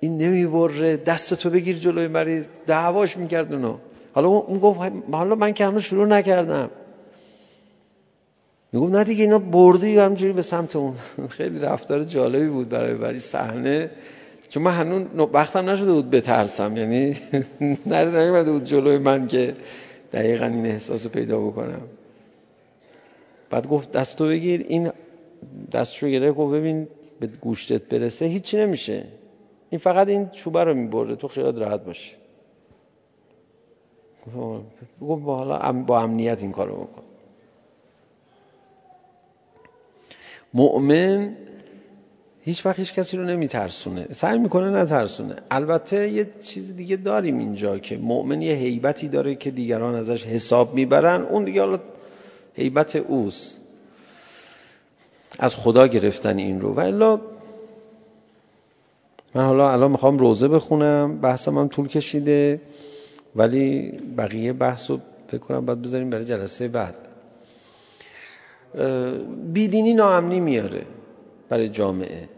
[0.00, 0.96] این نمی‌بره.
[0.96, 2.48] دست تو بگیر جلوی مریض.
[2.66, 3.76] دعواش می‌کرد اونو.
[4.12, 4.80] حالا اون گفت
[5.12, 6.70] حالا من که هنوز شروع نکردم.
[8.72, 10.94] می‌گفت نه دیگه اینا بردی همجوری به سمت اون.
[11.38, 13.90] خیلی رفتار جالبی بود برای برای صحنه.
[14.48, 15.02] چون من هنوز
[15.32, 16.76] وقتم نشده بود بترسم.
[16.76, 17.16] یعنی
[17.86, 19.54] نره نیومده بود جلوی من که
[20.16, 21.82] دقیقا این احساس رو پیدا بکنم.
[23.50, 24.92] بعد گفت دستو بگیر این
[25.72, 26.88] دستشو گرفت گفت ببین
[27.20, 29.04] به گوشتت برسه هیچی نمیشه.
[29.70, 32.16] این فقط این چوبه رو می‌بره تو خیالت راحت باشه.
[35.00, 37.02] گفت با حالا با امنیت این کارو بکن.
[40.54, 41.36] مؤمن
[42.46, 44.06] هیچ وقت هیچ کسی رو نمیترسونه.
[44.12, 45.36] سعی می‌کنه نترسونه.
[45.50, 50.74] البته یه چیز دیگه داریم اینجا که مؤمن یه حیبتی داره که دیگران ازش حساب
[50.74, 51.22] می‌برن.
[51.22, 51.78] اون دیگه حالا
[52.54, 53.56] حیبت اوست.
[55.38, 56.74] از خدا گرفتن این رو.
[56.74, 57.20] و الا
[59.34, 61.18] من حالا الان می‌خوام روزه بخونم.
[61.20, 62.60] بحثم هم طول کشیده.
[63.36, 66.94] ولی بقیه بحث رو فکر کنم باید بذاریم برای جلسه بعد.
[69.52, 70.82] بیدینی ناامنی میاره
[71.48, 72.35] برای جامعه.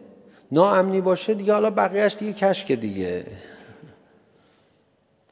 [0.52, 3.24] ناامنی باشه دیگه حالا بقیهش دیگه کشک دیگه.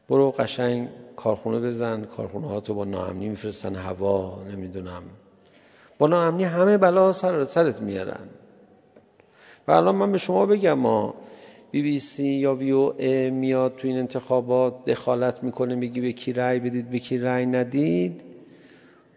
[0.09, 5.03] برو قشنگ کارخونه بزن کارخونه ها تو با ناامنی میفرستن هوا نمی‌دونم.
[5.99, 8.29] با ناامنی همه بلا سر سرت میارن.
[9.69, 11.15] و الان من به شما بگم ما
[11.71, 16.13] بی بی سی یا وی او ای میاد تو این انتخابات دخالت می‌کنه میگی به
[16.13, 18.23] کی رأی بدید به کی رأی ندید.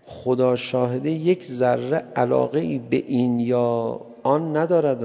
[0.04, 5.04] خدا شاهده یک ذره علاقه ای به این یا آن ندارد.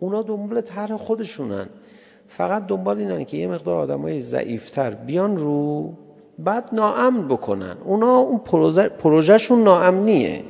[0.00, 1.66] اونا دنبال طرح خودشونن.
[2.28, 5.92] فقط دنبال اینن که یه مقدار آدمای ضعیفتر بیان رو
[6.38, 7.76] بعد ناامن بکنن.
[7.84, 10.44] اونا اون پروژه پروژهشون ناامنیه.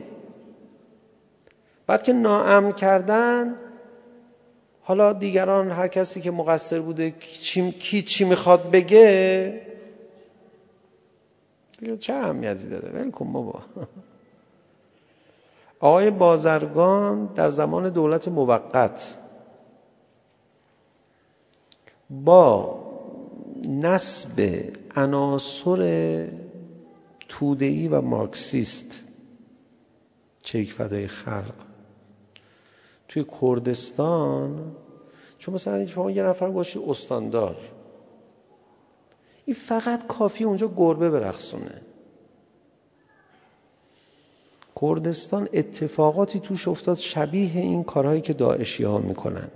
[1.86, 3.55] بعد که ناامن کردن
[4.82, 9.61] حالا دیگران هر کسی که مقصر بوده کی, چی می‌خواد بگه
[12.01, 13.61] چه اهمیتی داره؟ ول کن بابا.
[15.80, 19.18] آقای بازرگان در زمان دولت موقت
[22.11, 22.80] با
[23.68, 24.64] نسب
[24.96, 26.28] عناصر
[27.28, 29.04] تودهی و مارکسیست
[30.42, 31.54] چریک فدای خلق.
[33.08, 34.76] توی کردستان
[35.38, 37.56] چون مثلا شما یه نفر باشی استاندار
[39.44, 41.82] این فقط کافی اونجا گربه برخصونه.
[44.80, 49.48] کردستان اتفاقاتی توش افتاد شبیه این کارهایی که داعشی ها می‌کنن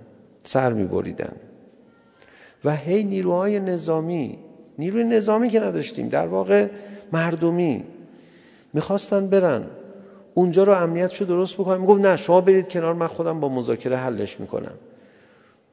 [0.44, 1.36] سر میبریدن.
[2.65, 4.39] و هی نیروهای نظامی
[4.79, 6.67] نیروی نظامی که نداشتیم در واقع
[7.12, 7.85] مردمی
[8.73, 9.65] می‌خواستن برن.
[10.35, 14.41] اونجا رو امنیتشو درست بکنم می‌گفت نه شما برید کنار من خودم با مذاکره حلش
[14.41, 14.75] می‌کنم.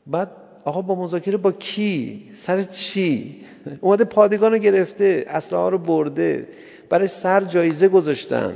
[0.07, 0.31] بعد
[0.65, 3.35] آقا با مذاکره با کی؟ سر چی؟
[3.81, 6.47] اومده پادگان رو گرفته اسلحه رو برده
[6.89, 8.55] برای سر جایزه گذاشتن.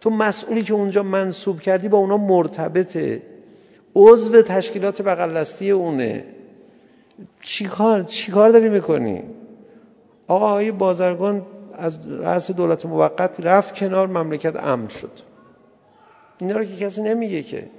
[0.00, 3.22] تو مسئولی که اونجا منصوب کردی با اونا مرتبطه.
[3.94, 6.24] عضو تشکیلات بغل اونه.
[7.42, 9.22] چی کار, چی کار داری می‌کنی؟
[10.28, 15.10] آقا آقای بازرگان از رأس دولت موقت رفت کنار مملکت امن شد.
[16.38, 17.70] اینا رو که کسی نمیگه که.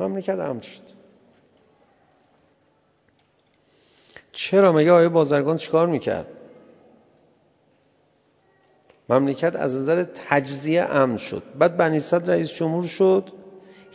[0.00, 0.82] مملکت امن شد.
[4.32, 6.26] چرا؟ مگه آقای بازرگان چیکار می‌کرد؟
[9.08, 11.42] مملکت از نظر تجزیه امن شد.
[11.58, 13.32] بعد بنی صدر رئیس جمهور شد.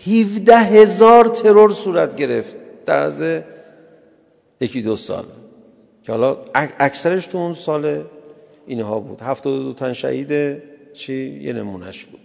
[0.05, 3.43] 17 هزار ترور صورت گرفت در از
[4.61, 5.25] یکی دو سال.
[6.03, 8.03] که حالا اکثرش تو اون سال
[8.67, 9.21] اینها بود.
[9.21, 10.61] هفتاد دو تن شهید
[10.93, 12.19] چی؟ یه نمونش بود.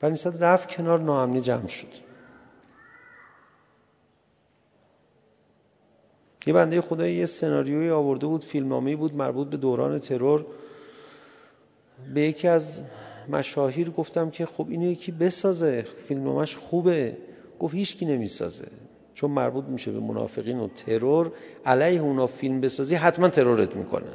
[0.00, 1.88] بنی رفت کنار ناامنی جمع شد.
[6.46, 10.46] یه بنده خدایی یه سناریویی آورده بود فیلمنامه‌ای بود مربوط به دوران ترور.
[12.14, 12.80] به یکی از
[13.32, 17.16] مشاهیر گفتم که خب اینو یکی بسازه فیلمنامه‌اش خوبه.
[17.60, 18.68] گفت هیچکی نمی‌سازه
[19.14, 21.32] چون مربوط میشه به منافقین و ترور.
[21.66, 24.14] علیه اونا فیلم بسازی حتما ترورت می‌کنن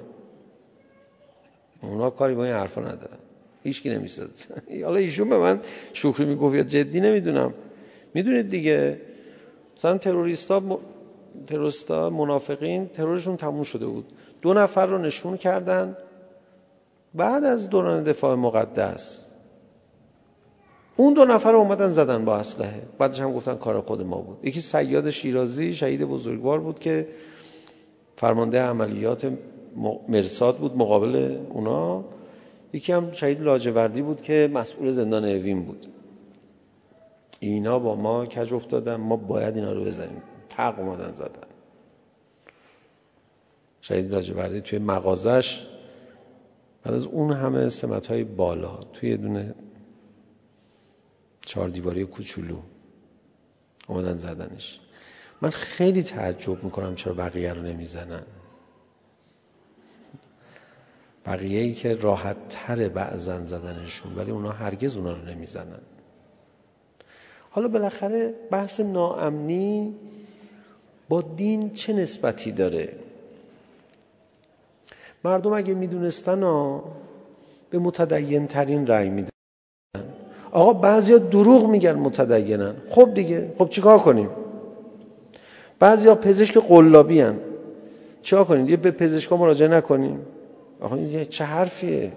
[1.82, 3.18] اونا کاری با این حرفا ندارن.
[3.63, 4.32] هیچکی نمی‌سازه.
[4.86, 5.59] حالا ایشون به من
[5.93, 7.53] شوخی می‌گفت یا جدی نمی‌دونم.
[8.13, 9.01] می‌دونید دیگه
[9.78, 10.78] مثلا تروریستا م...
[11.47, 14.05] تروریستا منافقین ترورشون تموم شده بود.
[14.41, 15.97] دو نفر رو نشون کردن.
[17.18, 19.22] بعد از دوران دفاع مقدس
[20.95, 22.82] اون دو نفر اومدن زدن با اسلحه.
[22.97, 24.38] بعدش هم گفتن کار خود ما بود.
[24.43, 27.07] یکی سیاد شیرازی شهید بزرگوار بود که
[28.15, 29.34] فرمانده عملیات
[30.07, 32.03] مرساد بود مقابل اونا.
[32.74, 35.86] یکی هم شهید لاجوردی بود که مسئول زندان اوین بود.
[37.39, 40.22] اینا با ما کج افتادن ما باید اینا رو بزنیم.
[40.49, 41.47] تق اومدن زدن.
[43.82, 45.68] شهید لاجوردی توی مغازش
[46.88, 49.56] بعد از اون همه سمت های بالا توی دونه
[51.42, 52.58] چهار دیواری کوچولو
[53.88, 54.80] اومدن زدنش.
[55.42, 58.24] من خیلی تعجب می‌کنم چرا بقیه رو نمی‌زنن.
[61.26, 65.82] بقیه ای که راحت تره بعضن زدنشون ولی اونا هرگز اونا رو نمی‌زنن.
[67.50, 69.96] حالا بالاخره بحث ناامنی
[71.10, 73.07] با دین چه نسبتی داره؟
[75.28, 76.41] مردم اگه می‌دونستن
[77.69, 79.30] به متدین ترین رأی میدن.
[80.51, 82.73] آقا بعضیا دروغ میگن متدینن.
[82.89, 84.30] خب دیگه خب چیکار کنیم؟
[85.80, 87.39] بعضیا پزشک قلابی هن
[88.21, 90.19] چیکار کنیم؟ یه به پزشکا مراجعه نکنیم.
[90.82, 92.11] آقا یه چه حرفیه؟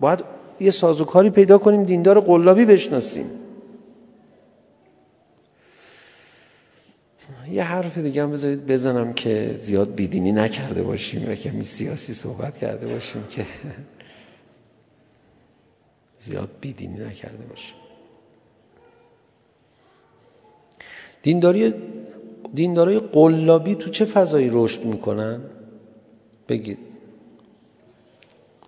[0.00, 0.24] باید
[0.60, 3.26] یه سازوکاری پیدا کنیم دیندار قلابی بشناسیم.
[7.52, 12.58] یه حرف دیگه هم بذارید بزنم که زیاد بیدینی نکرده باشیم و کمی سیاسی صحبت
[12.58, 13.46] کرده باشیم که
[16.18, 17.74] زیاد بیدینی نکرده باشیم.
[21.22, 21.74] دینداری
[22.54, 25.40] دیندارای قلابی تو چه فضایی رشد می‌کنن؟
[26.48, 26.78] بگید.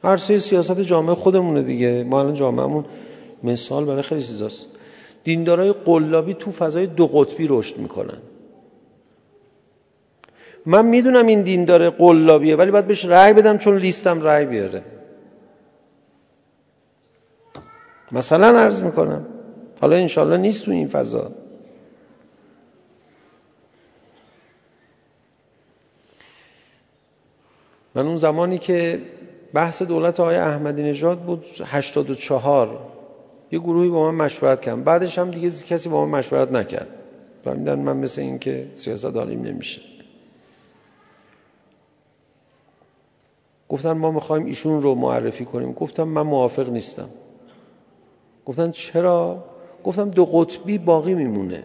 [0.04, 2.04] عرصه سیاست جامعه خودمونه دیگه.
[2.04, 2.84] ما الان جامعهمون
[3.42, 4.66] مثال برای خیلی چیزاست.
[5.24, 8.18] دیندارای قلابی تو فضای دو قطبی رشد می‌کنن.
[10.66, 14.82] من می‌دونم این دیندار قلابیه ولی باید بهش رأی بدم چون لیستم رأی بیاره.
[18.12, 19.26] مثلا عرض می‌کنم.
[19.80, 21.30] حالا انشالله نیست تو این فضا.
[27.94, 29.02] من اون زمانی که
[29.54, 32.78] بحث دولت آقای احمدی نژاد بود 84
[33.52, 36.88] یه گروهی با من مشورت کردم بعدش هم دیگه کسی با من مشورت نکرد.
[37.44, 39.91] فهمیدن من مثل این که سیاست عالیم نمیشه.
[43.72, 45.72] گفتن ما می‌خوایم ایشون رو معرفی کنیم.
[45.72, 47.08] گفتم من موافق نیستم.
[48.46, 49.44] گفتن چرا؟
[49.84, 51.64] گفتم دو قطبی باقی میمونه.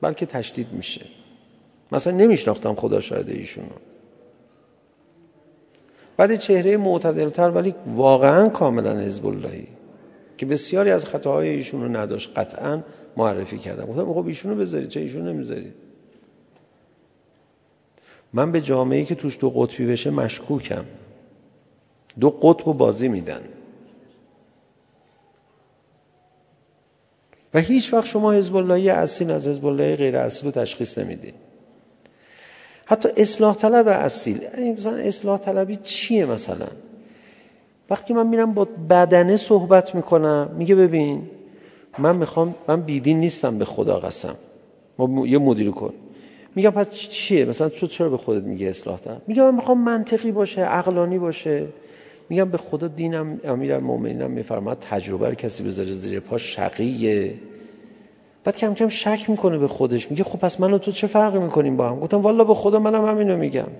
[0.00, 1.06] بلکه تشدید میشه.
[1.92, 3.68] مثلا نمیشناختم خدا شاهده ایشونو
[6.16, 9.66] بعد چهره معتدلتر ولی واقعا کاملا حزب اللهی
[10.38, 12.38] که بسیاری از خطاهای ایشون رو نداشت.
[12.38, 12.82] قطعا
[13.16, 13.86] معرفی کردم.
[13.86, 15.74] گفتم خب ایشونو بذارید چه ایشون نمی‌ذارید؟
[18.32, 20.84] من به جامعه که توش دو قطبی بشه مشکوکم.
[22.20, 23.40] دو قطب بازی میدن.
[27.54, 31.34] و هیچ وقت شما حزب اللهی اصیل از حزب الله غیر اصیل رو تشخیص نمی‌دید
[32.86, 34.40] حتی اصلاح طلب اصیل
[34.76, 36.66] مثلا اصلاح طلبی چیه مثلا؟
[37.90, 41.30] وقتی من میرم با بدنه صحبت می‌کنم میگه ببین
[41.98, 44.34] من می‌خوام من بیدین نیستم به خدا قسم.
[45.26, 45.92] یه مدیر کن.
[46.54, 50.32] میگم پس چیه؟ مثلا تو چرا به خودت میگه اصلاح طلب؟ میگم من می‌خوام منطقی
[50.32, 51.66] باشه عقلانی باشه.
[52.28, 57.34] میگم به خدا دینم امیر مومنینم میفرماد تجربه رو کسی بذاره زیر پا شقیه.
[58.44, 60.10] بعد کم کم شک می‌کنه به خودش.
[60.10, 62.78] میگه خب پس من و تو چه فرقی می‌کنیم با هم؟ گفتم والا به خدا
[62.78, 63.68] منم همینو میگم.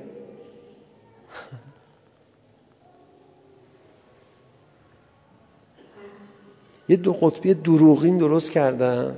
[6.89, 9.15] یه دو قطبی دروغین درست کردن.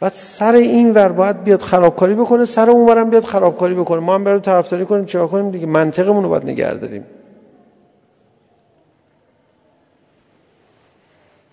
[0.00, 4.00] بعد سر این ور باید بیاد خرابکاری بکنه سر اون ورم بیاد خرابکاری بکنه.
[4.00, 7.04] ما هم برای طرفداری کنیم چیکار کنیم؟ دیگه منطقمون رو باید نگه داریم.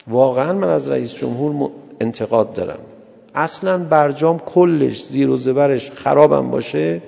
[0.08, 1.72] واقعا من از رئیس جمهور
[2.02, 2.80] انتقاد دارم.
[3.36, 7.02] اصلا برجام کلش زیر و زبرش خرابم باشه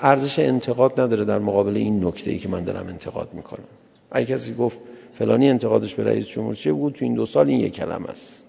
[0.00, 3.64] ارزش انتقاد نداره در مقابل این نکته ای که من دارم انتقاد می‌کنم.
[4.10, 4.78] اگه کسی گفت
[5.14, 8.47] فلانی انتقادش به رئیس جمهور چه بود تو این دو سال این یک کلمه است.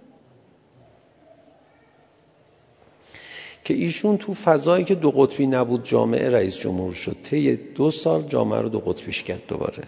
[3.69, 8.21] که ایشون تو فضایی که دو قطبی نبود جامعه رئیس جمهور شد طی دو سال
[8.21, 9.83] جامعه رو دو قطبیش کرد دوباره.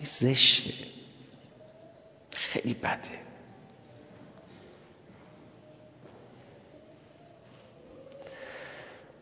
[0.00, 0.72] زشته.
[2.30, 2.98] خیلی بده.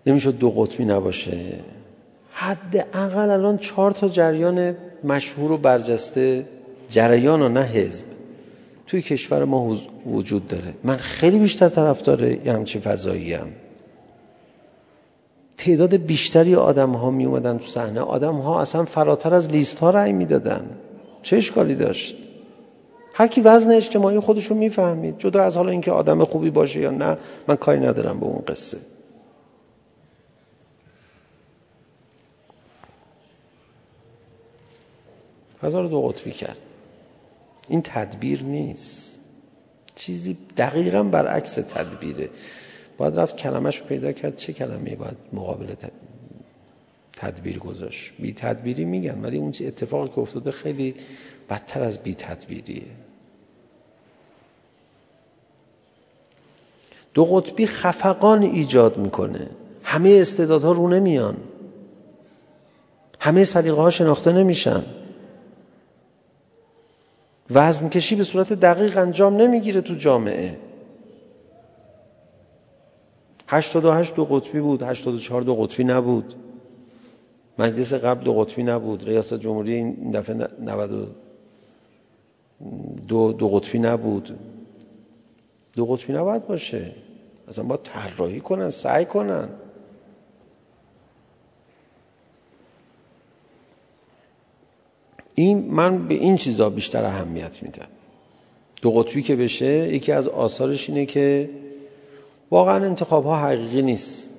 [0.06, 1.60] نمی‌شد دو قطبی نباشه.
[2.32, 6.48] حد اقل الان چهار تا جریان مشهور و برجسته
[6.88, 8.11] جریان و نه حزب.
[8.92, 9.76] توی کشور ما
[10.06, 10.74] وجود داره.
[10.84, 13.48] من خیلی بیشتر طرفدار همچین فضایی هم.
[15.56, 18.00] تعداد بیشتری آدم ها می اومدن تو صحنه.
[18.00, 20.70] آدم ها اصلا فراتر از لیست ها رأی می‌دادن.
[21.22, 22.16] چه اشکالی داشت؟
[23.14, 25.18] هر کی وزن اجتماعی خودش رو می‌فهمید.
[25.18, 27.16] جدا از حالا اینکه آدم خوبی باشه یا نه
[27.48, 28.78] من کاری ندارم به اون قصه.
[35.62, 36.60] رو دو قطبی کرد.
[37.72, 39.20] این تدبیر نیست.
[39.94, 42.28] چیزی دقیقا برعکس تدبیره.
[42.96, 44.36] باید رفت کلمش پیدا کرد.
[44.36, 45.74] چه کلمه باید مقابل
[47.12, 50.94] تدبیر گذاشت؟ بی تدبیری میگن ولی اون اتفاقی که افتاده خیلی
[51.50, 52.82] بدتر از بی تدبیریه.
[57.14, 59.50] دو قطبی خفقان ایجاد می‌کنه.
[59.82, 61.36] همه استعدادها رو نمیان.
[63.20, 64.84] همه سلیقه ها شناخته نمیشن.
[67.50, 70.58] وزن کشی به صورت دقیق انجام نمی‌گیره تو جامعه.
[73.48, 76.34] 88 دو قطبی بود 84 دو قطبی نبود.
[77.58, 84.38] مجلس قبل دو قطبی نبود ریاست جمهوری این دفعه 92 دو قطبی نبود.
[85.74, 86.92] دو قطبی نباید باشه.
[87.48, 89.48] اصلا با طراحی کنن سعی کنن.
[95.34, 97.86] این من به این چیزا بیشتر اهمیت میدم.
[98.82, 101.50] دو قطبی که بشه یکی از آثارش اینه که
[102.50, 104.30] واقعا انتخاب ها حقیقی نیست.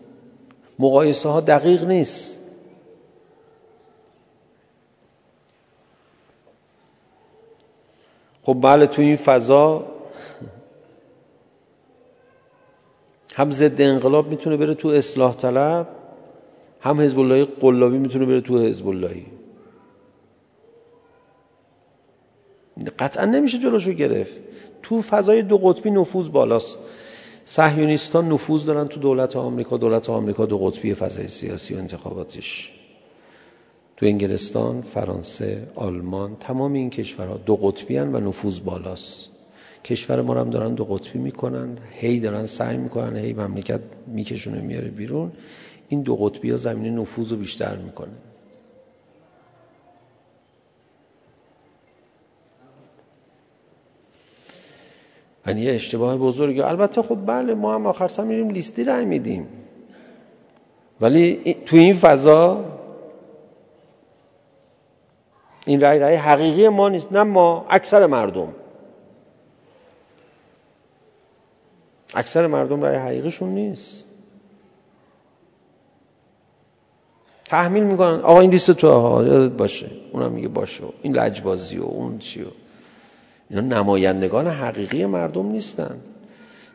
[0.80, 2.40] مقایسه ها دقیق نیست.
[8.44, 9.86] خب بله تو این فضا
[13.36, 15.88] هم ضد انقلاب می‌تونه بره تو اصلاح طلب
[16.82, 19.26] هم حزب الله قلابی می‌تونه بره تو حزب اللهی
[23.00, 24.34] قطعا نمیشه جلوشو گرفت.
[24.84, 26.78] تو فضای دو قطبی نفوذ بالاست.
[27.46, 32.72] صهیونیستان نفوذ دارن تو دولت آمریکا دولت آمریکا دو قطبی فضای سیاسی و انتخاباتش
[33.98, 39.30] تو انگلستان، فرانسه، آلمان تمام این کشورها دو قطبی و نفوذ بالاست.
[39.86, 41.78] کشور ما هم دارن دو قطبی می‌کنن.
[41.92, 45.32] هی دارن سعی می‌کنن هی مملکت میکشونه میاره بیرون.
[45.90, 48.12] این دو قطبی ها زمینه نفوذ رو بیشتر می‌کنه.
[55.48, 56.62] یعنی یه اشتباه بزرگی.
[56.62, 59.48] البته خب بله ما هم آخر سر میریم لیستی رای میدیم.
[61.02, 62.66] ولی تو این فضا
[65.66, 68.54] این رای رای حقیقی ما نیست نه ما اکثر مردم.
[72.16, 74.06] اکثر مردم رای حقیقیشون نیست.
[77.46, 78.20] تحمیل می‌کنن.
[78.20, 79.92] آقا این لیست تو آقا یادت باشه.
[80.12, 80.84] اونم میگه باشه.
[81.02, 82.48] این لجبازی و اون چی و
[83.54, 85.96] اینا نمایندگان حقیقی مردم نیستن.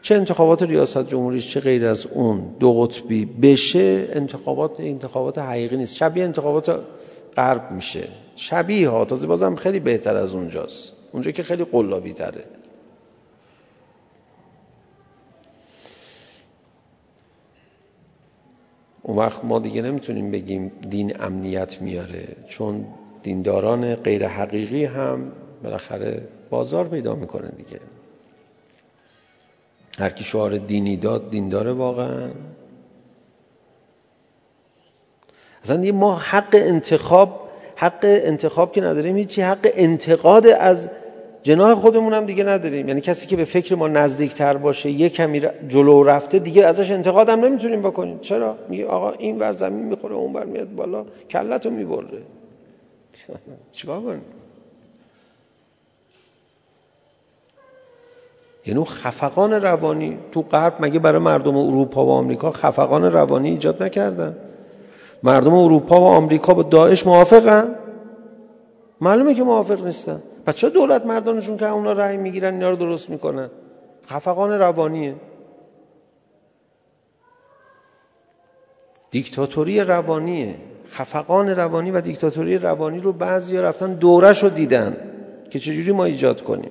[0.03, 5.97] چه انتخابات ریاست جمهوریش چه غیر از اون دو قطبی بشه انتخابات انتخابات حقیقی نیست.
[5.97, 6.81] شبیه انتخابات
[7.37, 8.09] غرب میشه.
[8.37, 9.05] شبیه ها.
[9.05, 10.93] تازه بازم خیلی بهتر از اونجاست.
[11.13, 12.45] اونجا که خیلی قلابی تره
[19.03, 22.87] اون وقت ما دیگه نمی‌تونیم بگیم دین امنیت میاره چون
[23.23, 25.33] دینداران غیر حقیقی هم
[25.65, 27.81] بالاخره بازار پیدا می‌کنه دیگه.
[29.99, 32.31] هر کی شعار دینی داد دینداره واقعا.
[35.65, 40.91] اصلا ما حق انتخاب حق انتخاب که نداریم هیچی حق انتقاد از
[41.43, 42.89] جناه خودمون هم دیگه نداریم.
[42.89, 47.29] یعنی کسی که به فکر ما نزدیکتر باشه یه کمی جلو رفته دیگه ازش انتقاد
[47.29, 48.19] هم نمی‌تونیم بکنیم.
[48.19, 52.23] چرا؟ میگه آقا این ور زمین می‌خوره اون بر میاد بالا کلتو می‌بره.
[53.77, 54.23] چیکار کنیم؟
[58.69, 64.37] یعنی خفقان روانی تو غرب مگه برای مردم اروپا و آمریکا خفقان روانی ایجاد نکردن؟
[65.23, 67.75] مردم اروپا و آمریکا با داعش موافقن؟
[69.01, 70.23] معلومه که موافق نیستن.
[70.47, 73.51] پس چه دولت مردانشون که اونا رأی می‌گیرن اینا رو درست می‌کنن؟
[74.07, 75.15] خفقان روانیه.
[79.11, 80.55] دیکتاتوری روانیه.
[80.91, 84.97] خفقان روانی و دیکتاتوری روانی رو بعضی رفتن دورش رو دیدن
[85.51, 86.71] که چجوری ما ایجاد کنیم.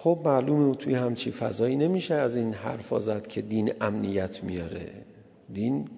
[0.00, 4.90] خب معلومه توی همچی فضایی نمیشه از این حرف زد که دین امنیت میاره.
[5.52, 5.88] دین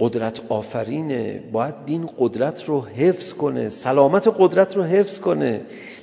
[0.00, 1.42] قدرت آفرینه.
[1.52, 5.60] باید دین قدرت رو حفظ کنه سلامت قدرت رو حفظ کنه.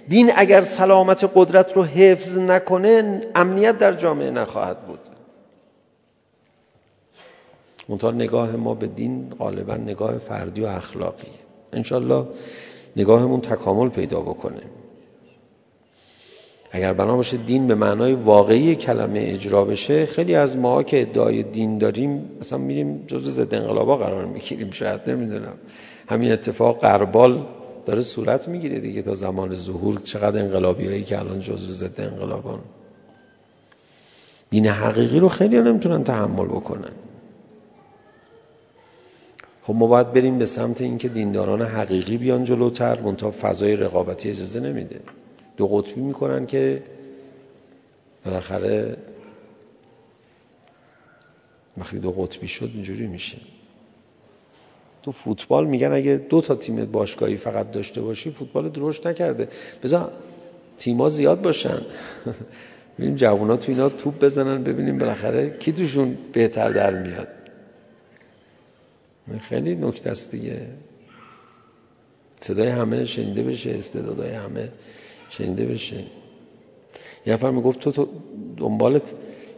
[0.10, 5.00] دین اگر سلامت قدرت رو حفظ نکنه امنیت در جامعه نخواهد بود.
[7.90, 11.30] منتها نگاه ما به دین غالبا نگاه فردی و اخلاقیه.
[11.74, 12.28] انشالله
[12.96, 14.62] نگاهمون تکامل پیدا بکنه.
[16.76, 21.44] اگر بنا باشه دین به معنای واقعی کلمه اجرا بشه خیلی از ما که ادعای
[21.44, 25.54] دین داریم مثلا میریم جزو ضد انقلابا قرار می‌گیریم شاید نمی‌دونم.
[26.10, 27.46] همین اتفاق قربال
[27.86, 32.60] داره صورت می‌گیره دیگه تا زمان ظهور چقدر انقلابی هایی که الان جزو ضد انقلابان.
[34.50, 36.92] دین حقیقی رو خیلی نمی‌تونن تحمل بکنن.
[39.62, 44.60] خب ما باید بریم به سمت اینکه دینداران حقیقی بیان جلوتر منتها فضای رقابتی اجازه
[44.60, 45.00] نمیده.
[45.58, 46.84] دو قطبی می‌کنن که
[48.26, 48.98] بالاخره
[51.78, 53.38] وقتی دو قطبی شد اینجوری میشه.
[55.04, 59.48] تو فوتبال میگن اگه دو تا تیم باشگاهی فقط داشته باشی فوتبال درشت نکرده.
[59.84, 60.12] بذار
[60.78, 61.82] تیما زیاد باشن.
[62.98, 67.28] ببینیم جوونا تو اینا توپ بزنن ببینیم بالاخره کی توشون بهتر در میاد.
[69.40, 70.62] خیلی نکته است دیگه.
[72.40, 74.70] صدای همه شنیده بشه استعدادهای همه.
[75.38, 76.04] شنیده بشه.
[77.26, 78.08] یه نفر می‌گفت تو, تو
[78.58, 79.12] دنبالت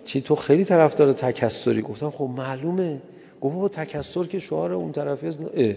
[0.05, 1.81] چی؟ تو خیلی طرفدار تکسری.
[1.81, 3.01] گفتم خب معلومه.
[3.41, 5.39] گفت با تکسر که شعار اون طرفی است.
[5.53, 5.73] اه.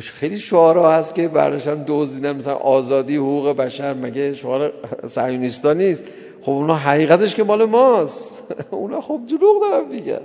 [0.00, 2.36] خیلی شعارها هست که برداشتن دزدیدن.
[2.36, 3.94] مثلا آزادی حقوق بشر.
[3.94, 4.72] مگه شعار
[5.06, 6.04] صهیونیستا نیست؟
[6.42, 8.34] خب اونا حقیقتش که مال ماست.
[8.70, 10.20] اونا خب دروغ دارن میگن.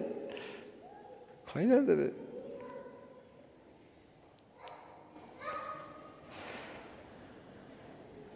[1.53, 2.12] کاری نداره.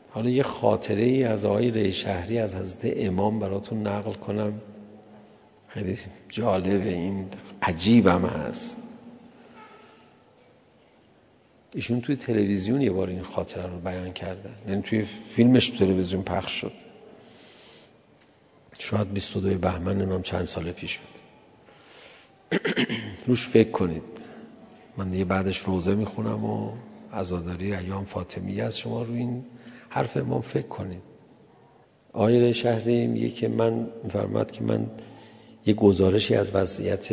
[0.10, 4.62] حالا یه خاطره ای از آقای ری شهری از حضرت امام براتون نقل کنم.
[5.68, 5.98] خیلی
[6.30, 7.28] جالبه این
[7.62, 8.78] عجیبم هست.
[11.74, 14.56] ایشون توی تلویزیون یه بار این خاطره رو بیان کردن.
[14.68, 16.72] یعنی توی فیلمش تلویزیون پخش شد.
[18.80, 21.20] شاید 22 بهمن نمیم چند سال پیش بود.
[23.28, 24.04] روش فکر کنید.
[24.98, 26.72] من دیگه بعدش روزه می‌خونم و
[27.14, 29.46] عزاداری ایام فاطمیه از شما رو این
[29.90, 31.02] حرف امام فکر کنید
[32.14, 34.88] آیر شهری میگه که من فرمد که من
[35.66, 37.10] یه گزارشی از وضعیت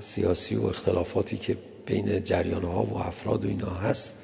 [0.00, 4.18] سیاسی و اختلافاتی که بین جریان ها و افراد و اینا هست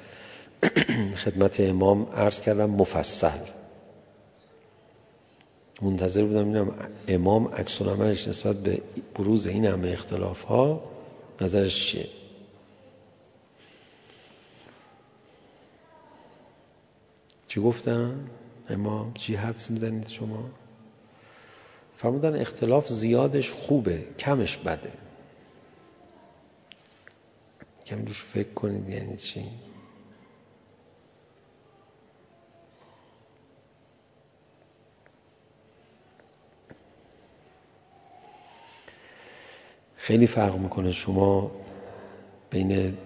[1.15, 3.39] خدمت امام عرض کردم مفصل.
[5.81, 6.73] منتظر بودم اینم
[7.07, 7.81] امام عکس
[8.27, 8.81] نسبت به
[9.15, 10.83] بروز این همه اختلاف ها
[11.41, 12.20] نظرش چیه.
[17.51, 18.29] چی گفتم
[18.69, 20.49] امام چی حدس می‌زنید شما؟
[21.97, 24.91] فرمودن اختلاف زیادش خوبه کمش بده.
[27.85, 29.45] کمی روش فکر کنید یعنی چی؟
[39.95, 41.51] خیلی فرق می‌کنه شما
[42.49, 42.97] بین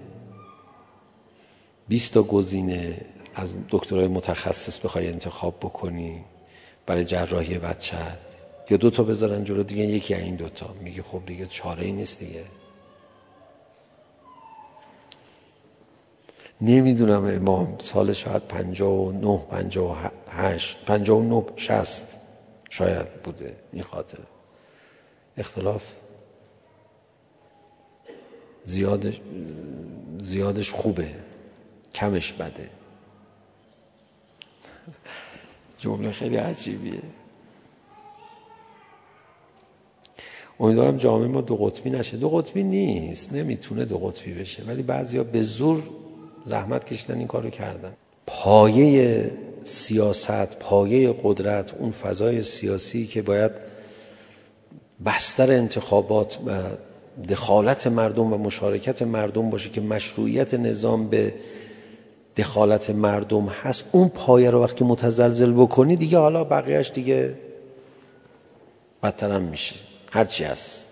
[1.88, 6.24] 20 تا گزینه از دکترای متخصص بخوای انتخاب بکنی
[6.86, 7.98] برای جراحی بچه
[8.70, 12.20] یا دو تا بذارن جلو دیگه؟ یکی این دوتا میگه خب دیگه چاره ای نیست
[12.20, 12.44] دیگه.
[16.62, 19.96] نمی‌دونم امام سال شاید پنجا و نه پنجا و
[20.30, 22.18] هشت پنجا و نه شست
[22.70, 24.20] شاید بوده این خاطر.
[25.38, 25.84] اختلاف
[28.64, 29.22] زیادش,
[30.20, 31.12] زیادش خوبه.
[31.94, 32.70] کمش بده.
[35.80, 37.02] جمله خیلی عجیبیه.
[40.60, 42.18] امیدوارم جامعه ما دو قطبی نشه.
[42.18, 43.34] دو قطبی نیست.
[43.34, 44.64] نمی‌تونه دو قطبی بشه.
[44.64, 45.84] ولی بعضیا به زور
[46.44, 47.94] زحمت کشیدن این کارو کردن.
[48.28, 49.32] پایه
[49.64, 53.52] سیاست پایه قدرت اون فضای سیاسی که باید
[55.06, 56.62] بستر انتخابات و
[57.30, 61.34] دخالت مردم و مشارکت مردم باشه که مشروعیت نظام به
[62.38, 67.34] دخالت مردم هست اون پایه رو وقتی متزلزل بکنی دیگه حالا بقیهش دیگه
[69.04, 69.76] بدترم میشه.
[70.12, 70.88] هرچی هست.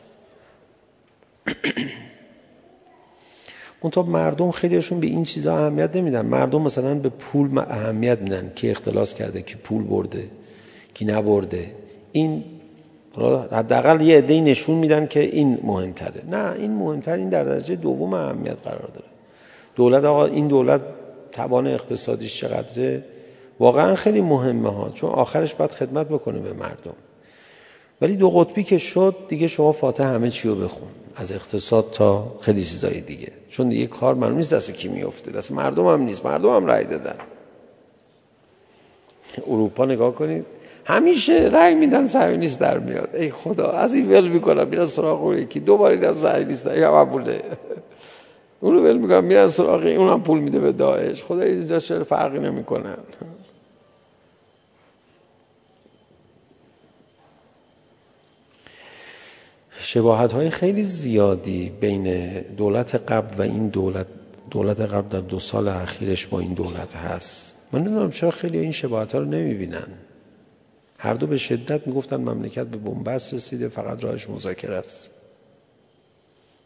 [3.83, 6.25] منتها مردم خیلیشون به این چیزا اهمیت نمیدن.
[6.25, 10.29] مردم مثلا به پول اهمیت میدن که اختلاس کرده که پول برده
[10.93, 11.71] کی نبرده.
[12.11, 12.43] این
[13.51, 16.23] حداقل یه عده نشون میدن که این مهمتره.
[16.31, 19.07] نه این مهمتر این در درجه دوم اهمیت قرار داره.
[19.75, 20.81] دولت آقا این دولت
[21.33, 23.03] توان اقتصادیش چقدره؟
[23.59, 26.95] واقعا خیلی مهمه ها چون آخرش باید خدمت بکنه به مردم.
[28.01, 30.87] ولی دو قطبی که شد دیگه شما فاتح همه چی رو بخون.
[31.15, 33.31] از اقتصاد تا خیلی چیزای دیگه.
[33.49, 36.25] چون دیگه کار معلوم نیست دست کی میفته دست مردم هم نیست.
[36.25, 37.15] مردم هم رای دادن.
[39.47, 40.45] اروپا نگاه کنید.
[40.85, 43.09] همیشه رنگ میدن صهیونیست در میاد.
[43.15, 44.67] ای خدا از این ول می‌کنم.
[44.67, 45.59] میرن سراغ اون یکی.
[45.59, 47.07] دوباره اینم صهیونیست در یا
[48.63, 51.23] اون رو ول می‌کنم میرن سراغ اون هم پول میده به داعش.
[51.23, 52.97] خدا اینجا چرا فرقی نمی‌کنن؟
[59.79, 64.07] شباهت های خیلی زیادی بین دولت قبل و این دولت
[64.51, 67.55] دولت قبل در دو سال اخیرش با این دولت هست.
[67.71, 69.87] من نمی‌دونم چرا خیلی این شباهت ها رو نمی‌بینن.
[70.97, 75.11] هر دو به شدت می‌گفتن مملکت به بنبست رسیده فقط راهش مذاکره است.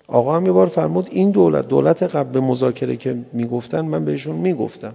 [0.08, 4.36] آقا هم یه بار فرمود این دولت دولت قبل به مذاکره که می‌گفتن من بهشون
[4.36, 4.94] می‌گفتم.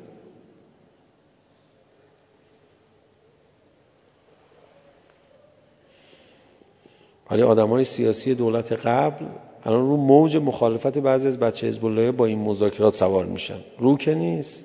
[7.30, 9.24] ولی آدم های سیاسی دولت قبل
[9.64, 13.58] الان رو موج مخالفت بعضی از بچه حزب با این مذاکرات سوار میشن.
[13.78, 14.64] رو که نیست.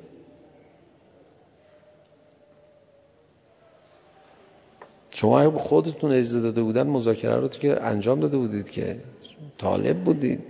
[5.14, 8.98] شما خودتون اجازه داده بودن مذاکره رو که انجام داده بودید که
[9.58, 10.44] طالب بودید.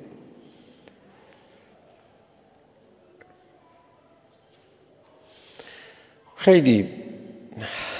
[6.35, 6.89] خیلی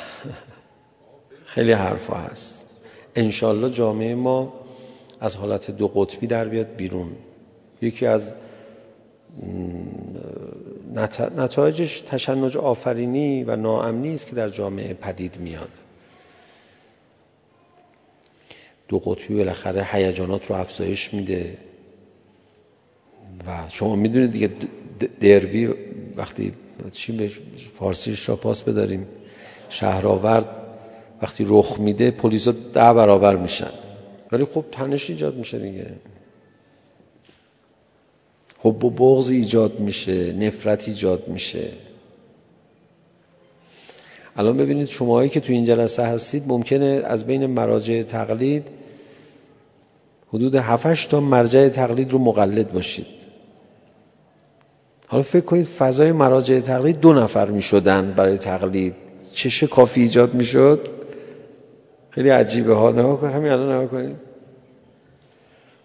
[1.54, 2.66] خیلی حرفا هست.
[3.16, 4.54] انشالله جامعه ما
[5.20, 7.16] از حالت دو قطبی در بیاد بیرون.
[7.82, 8.34] یکی از
[11.38, 15.70] نتایجش تشنج آفرینی و ناامنی است که در جامعه پدید میاد.
[18.88, 21.58] دو قطبی بالاخره هیجانات رو افزایش میده.
[23.48, 24.50] و شما می‌دونید دیگه
[25.20, 25.70] دربی
[26.18, 26.54] وقتی
[26.92, 27.32] چی به
[27.80, 29.08] فارسیش را پاس بداریم.
[29.70, 30.48] شهرآورد
[31.22, 33.72] وقتی رخ میده پلیسا ده برابر میشن.
[34.32, 35.92] ولی خب تنش ایجاد میشه دیگه.
[38.60, 41.70] خب با بغض ایجاد میشه نفرت ایجاد میشه.
[44.38, 48.68] الان ببینید شماهایی که تو این جلسه هستید ممکنه از بین مراجع تقلید
[50.34, 53.08] حدود 7 تا مرجع تقلید رو مقلد باشید.
[55.08, 58.96] حالا فکر کنید فضای مراجع تقلید دو نفر می شدن برای تقلید.
[59.34, 60.88] چه کافی ایجاد می شد
[62.10, 62.74] خیلی عجیبه.
[62.74, 64.16] ها نه کنید همین الان نه کنید.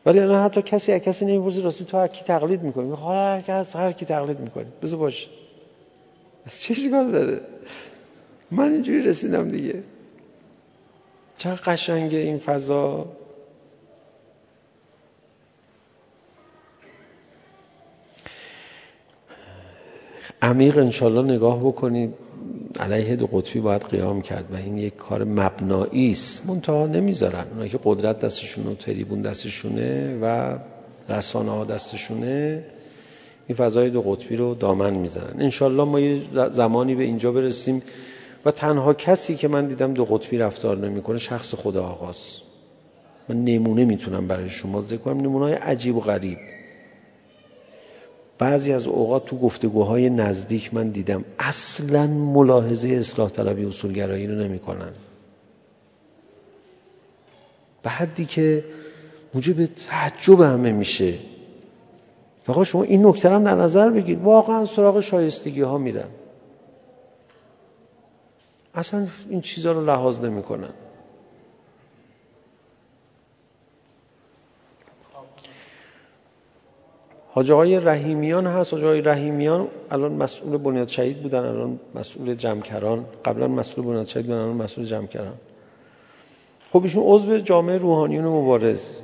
[0.07, 3.41] ولی الان حتی کسی از کسی نمی‌پرسه راستی تو هر کی تقلید می‌کنی؟ حالا هر
[3.41, 5.29] کس هر کی تقلید می‌کنی بذار باشه.
[6.61, 7.41] چه اشکال داره؟
[8.53, 9.83] من اینجوری رسیدم دیگه.
[11.37, 13.07] چه قشنگه این فضا.
[20.43, 22.15] عمیق انشالله نگاه بکنید.
[22.81, 26.47] علیه دو قطبی باید قیام کرد و این یک کار مبنایی است.
[26.47, 27.45] منتها نمی‌ذارن.
[27.51, 30.57] اونایی که قدرت دستشون و تریبون دستشونه و
[31.09, 32.65] رسانه ها دستشونه
[33.47, 35.41] این فضای دو قطبی رو دامن می‌زنن.
[35.41, 37.83] انشالله ما یه زمانی به اینجا برسیم.
[38.45, 42.43] و تنها کسی که من دیدم دو قطبی رفتار نمی‌کنه شخص خدا آقاست.
[43.29, 45.21] من نمونه می‌تونم برای شما ذکر کنم.
[45.21, 46.39] نمونه های عجیب و غریب.
[48.39, 54.93] بعضی از اوقات تو گفتگوهای نزدیک من دیدم اصلا ملاحظه اصلاح طلبی اصولگرایی رو نمی‌کنن.
[57.83, 58.65] به حدی که
[59.35, 61.15] موجب تعجب همه میشه.
[62.47, 66.09] آقا شما این نکته هم در نظر بگیر واقعا سراغ شایستگی ها میرن
[68.75, 70.69] اصلا این چیزها رو لحاظ نمی‌کنن.
[77.35, 78.73] حاج آقای رحیمیان هست.
[78.73, 83.05] حاج آقای رحیمیان الان مسئول بنیاد شهید بودن الان مسئول جمکران.
[83.25, 85.35] قبلا مسئول بنیاد شهید بودن الان مسئول جمکران.
[86.73, 88.97] خب ایشون عضو جامعه روحانیون مبارز.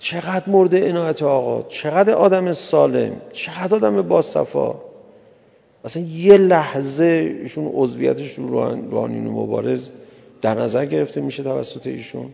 [0.00, 4.93] چقدر مورد عنایت آقا؟ چقدر آدم سالم؟ چقدر آدم باصفا؟
[5.84, 8.48] اصلا یه لحظه ایشون عضویتش رو
[8.90, 9.88] روحانیون مبارز
[10.42, 12.30] در نظر گرفته میشه توسط ایشون.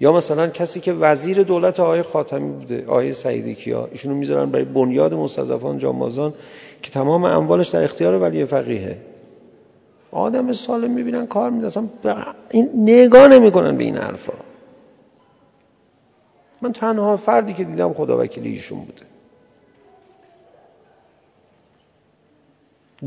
[0.00, 4.64] یا مثلا کسی که وزیر دولت آقای خاتمی بوده آقای سعیدی کیا ایشونو می‌ذارن برای
[4.64, 6.34] بنیاد مستضعفان جامازان
[6.82, 8.98] که تمام اموالش در اختیار ولی فقیهه.
[10.12, 11.88] آدم سالم می‌بینن کار میدن اصلا
[12.50, 14.32] این نگاه نمی‌کنن به این حرفا.
[16.62, 19.07] من تنها فردی که دیدم خدا وکیلی ایشون بوده.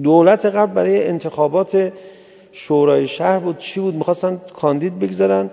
[0.04, 1.94] دولت قبل برای انتخابات
[2.52, 3.58] شورای شهر بود.
[3.58, 5.50] چی بود؟ می‌خواستن کاندید بگذارن.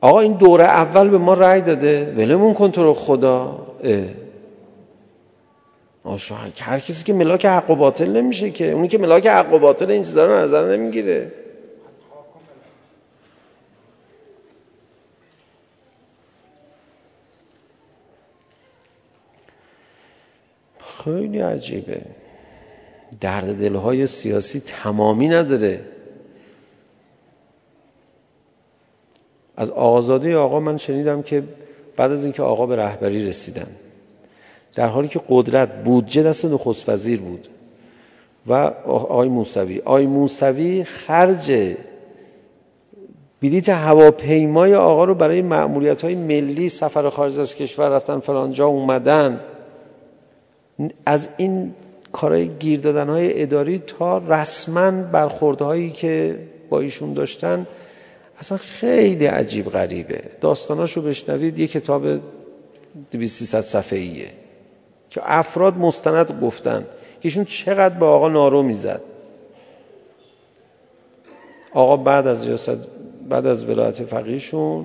[0.00, 2.14] آقا این دوره اول به ما رأی داده.
[2.16, 3.66] ولمون کن تو رو خدا.
[6.58, 8.70] هر کسی که ملاک حق و باطل نمیشه که.
[8.70, 11.32] اونی که ملاک حق و باطل این چیزا رو نظر نمی‌گیره.
[21.04, 22.02] خیلی عجیبه.
[23.22, 25.80] درد دلهای سیاسی تمامی نداره.
[29.56, 31.42] از آقازاده آقا من شنیدم که
[31.96, 33.66] بعد از اینکه آقا به رهبری رسیدن
[34.74, 37.48] در حالی که قدرت بودجه دست نخست وزیر بود
[38.46, 38.52] و
[38.86, 41.74] آقای موسوی آقای موسوی خرج
[43.42, 49.40] بلیت هواپیمای آقا رو برای معمولیت های ملی سفر خارج از کشور رفتن فلانجا اومدن.
[51.06, 51.74] از این
[52.12, 56.38] کارهای گیر دادن های اداری تا رسما برخوردهایی که
[56.70, 57.66] با ایشون داشتن
[58.38, 60.22] اصلا خیلی عجیب غریبه.
[60.40, 62.06] داستاناشو بشنوید یه کتاب
[63.10, 64.30] 200 صفحه ایه
[65.10, 66.80] که افراد مستند گفتن
[67.20, 69.00] که ایشون چقدر به آقا نارو می‌زد.
[71.74, 72.76] آقا بعد از ریاست
[73.28, 74.84] بعد از ولایت فقیهشون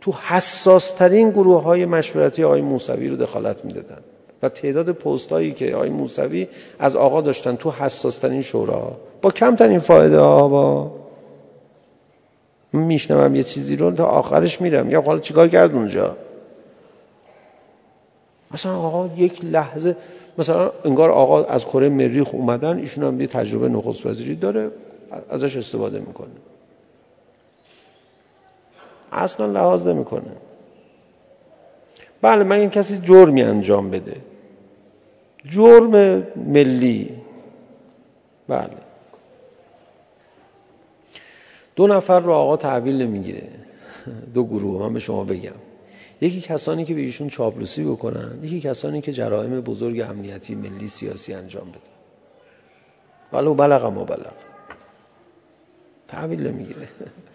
[0.00, 4.00] تو حساس ترین گروه های مشورتی آقای موسوی رو دخالت می‌دادن.
[4.42, 8.96] و تعداد پستایی که آقای موسوی از آقا داشتن تو حساس ترین شورا.
[9.22, 10.90] با کمترین فایده ها با
[12.72, 14.90] میشنوم یه چیزی رو تا آخرش میرم.
[14.90, 16.16] یا حالا چیکار کرد اونجا؟
[18.50, 19.96] مثلا آقا یک لحظه
[20.38, 24.70] مثلا انگار آقا از کره مریخ اومدن ایشون هم یه تجربه نخست وزیری داره
[25.30, 26.28] ازش استفاده می‌کنه.
[29.12, 30.32] اصلا لحاظ نمی‌کنه.
[32.22, 34.16] بله من کسی جرمی انجام بده.
[35.44, 37.10] جرم ملی.
[38.48, 38.70] بله.
[41.76, 43.48] دو نفر رو آقا تحویل نمی‌گیره.
[44.34, 45.52] دو گروه من به شما بگم.
[46.20, 51.34] یکی کسانی که به ایشون چاپلوسی بکنن یکی کسانی که جرائم بزرگ امنیتی ملی سیاسی
[51.34, 51.80] انجام بدن
[53.32, 54.32] ولو بلغ ما بلغ
[56.08, 56.88] تحویل نمی‌گیره.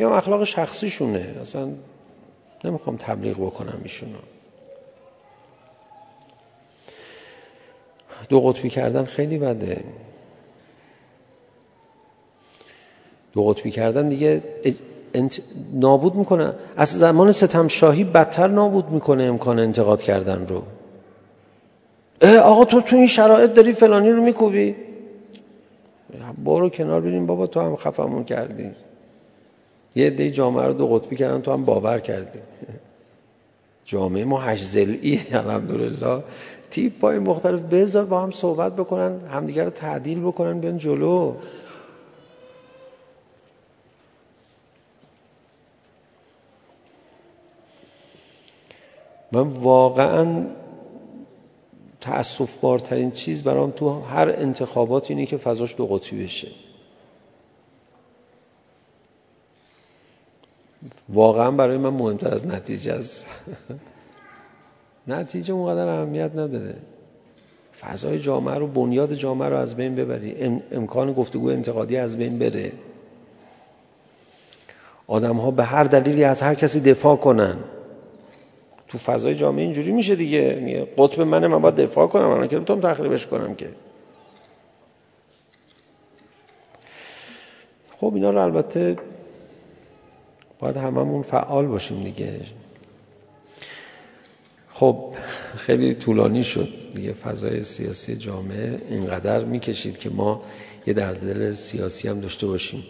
[0.00, 1.34] یا اخلاق شخصیشونه.
[1.40, 1.68] اصلا
[2.64, 4.18] نمی‌خوام تبلیغ بکنم ایشونو.
[8.28, 9.84] دو قطبی کردن خیلی بده.
[13.32, 14.42] دو قطبی کردن دیگه
[15.14, 15.40] انت...
[15.72, 16.54] نابود می‌کنه.
[16.76, 20.62] از زمان ستم شاهی بدتر نابود می‌کنه امکان انتقاد کردن رو.
[22.20, 24.76] اه آقا تو تو این شرایط داری فلانی رو میکوبی؟
[26.44, 28.74] برو کنار بریم بابا تو هم خفمون کردی.
[29.96, 32.38] یه عده جامعه رو دو قطبی کردن تو هم باور کردی.
[33.84, 36.22] جامعه ما هشت زلعی الحمدلله.
[36.70, 41.34] تیپ های مختلف بذار با هم صحبت بکنن همدیگر رو تعدیل بکنن بیان جلو.
[49.32, 50.46] من واقعا
[52.00, 56.48] تأصف بارترین چیز برام تو هر انتخابات اینه که فضاش دو قطبی بشه.
[61.08, 63.26] واقعا برای من مهمتر از نتیجه است.
[65.06, 66.74] نتیجه اونقدر اهمیت نداره.
[67.80, 70.60] فضای جامعه رو بنیاد جامعه رو از بین ببری.
[70.72, 72.72] امکان گفتگو انتقادی از بین بره.
[75.06, 77.56] آدم ها به هر دلیلی از هر کسی دفاع کنن.
[78.88, 80.88] تو فضای جامعه اینجوری میشه دیگه.
[80.98, 82.26] قطب منه من باید دفاع کنم.
[82.26, 83.68] من که نمی‌تونم تخریبش کنم که.
[87.96, 88.96] خب اینا رو البته
[90.60, 92.40] باید هممون فعال باشیم دیگه.
[94.68, 95.14] خب
[95.56, 100.42] خیلی طولانی شد دیگه فضای سیاسی جامعه اینقدر می‌کشید که ما
[100.86, 102.84] یه دردل سیاسی هم داشته باشیم.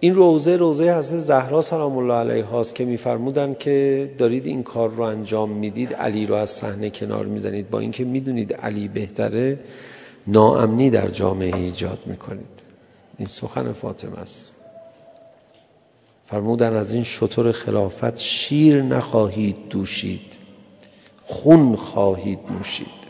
[0.00, 4.90] این روزه روزه حضرت زهرا سلام الله علیها هاست که میفرمودن که دارید این کار
[4.90, 7.70] رو انجام می‌دید علی رو از صحنه کنار می‌زنید.
[7.70, 9.58] با اینکه می‌دونید علی بهتره
[10.26, 12.60] ناامنی در جامعه ایجاد می‌کنید.
[13.18, 14.52] این سخن فاطمه است.
[16.30, 20.36] فرمودن از این شطور خلافت شیر نخواهید دوشید
[21.22, 23.00] خون خواهید نوشید.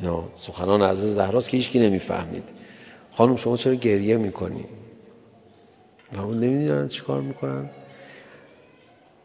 [0.00, 2.44] نه سخنان از زهراست که هیچکی نمی‌فهمید.
[3.12, 4.64] خانم شما چرا گریه می‌کنی؟
[6.12, 7.70] فرمود نمی‌دونن چی کار می‌کنن.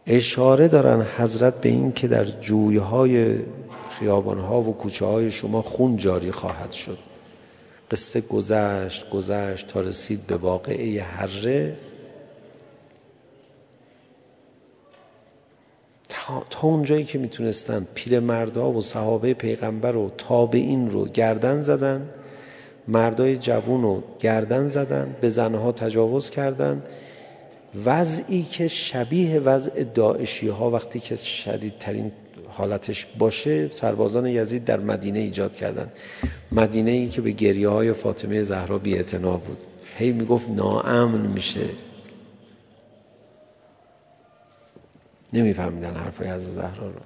[0.07, 3.35] اشاره دارن حضرت به این که در جویهای
[3.99, 6.97] خیابانها و کوچه های شما خون جاری خواهد شد.
[7.91, 11.77] قصه گذشت گذشت تا رسید به واقعه هره
[16.09, 22.09] تا, تا اونجایی که می‌تونستن پیر مردا و صحابه پیغمبر و تابعین رو گردن زدن
[22.87, 26.83] مردای جوون رو گردن زدن به زنها تجاوز کردن.
[27.85, 32.11] وضعی که شبیه وضع داعشی ها وقتی که شدیدترین
[32.49, 35.91] حالتش باشه سربازان یزید در مدینه ایجاد کردن.
[36.51, 39.57] مدینه ای که به گریه های فاطمه زهرا بی بود.
[39.97, 41.69] هی می‌گفت ناامن میشه.
[45.33, 47.01] نمیفهمیدن حرفای از زهرا رو.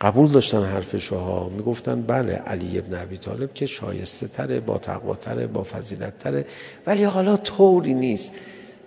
[0.00, 5.14] قبول داشتن حرفشو ها می‌گفتن بله علی ابن ابی طالب که شایسته تره با تقوا
[5.14, 6.46] تره با فضیلت تره
[6.86, 8.32] ولی حالا طوری نیست.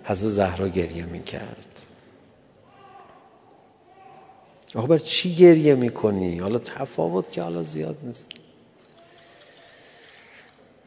[0.04, 1.71] حضرت زهرا گریه می‌کرد.
[4.74, 8.30] آقا بر چی گریه می‌کنی؟ حالا تفاوت که حالا زیاد نیست.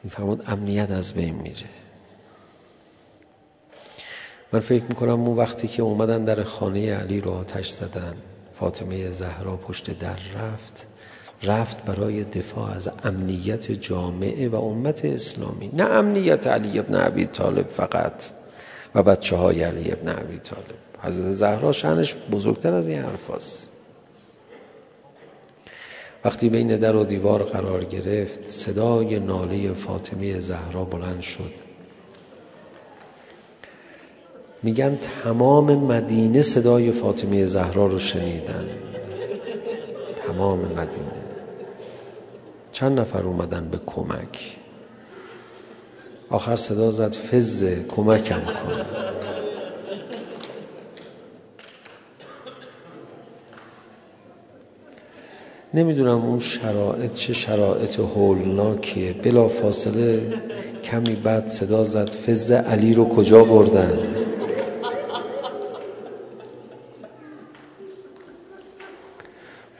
[0.03, 1.69] میفرمود امنیت از بین میره.
[4.53, 8.13] من فکر می‌کنم اون وقتی که اومدن در خانه علی رو آتش زدن
[8.59, 10.87] فاطمه زهرا پشت در رفت
[11.43, 15.69] رفت برای دفاع از امنیت جامعه و امت اسلامی.
[15.73, 18.23] نه امنیت علی ابن عبی طالب فقط
[18.95, 20.75] و بچه های علی ابن عبی طالب.
[21.01, 23.74] حضرت زهرا شنش بزرگتر از این حرف هست.
[26.25, 31.51] وقتی بین در و دیوار قرار گرفت صدای ناله فاطمه زهرا بلند شد.
[34.63, 38.69] میگن تمام مدینه صدای فاطمه زهرا رو شنیدن.
[40.27, 41.15] تمام مدینه.
[42.71, 44.57] چند نفر اومدن به کمک؟
[46.29, 48.85] آخر صدا زد فز کمکم کن.
[55.75, 59.13] نمی‌دونم اون شرایط چه شرایط هولناکیه.
[59.13, 60.33] بلا فاصله
[60.83, 62.09] کمی بعد صدا زد.
[62.09, 63.97] فز علی رو کجا بردن؟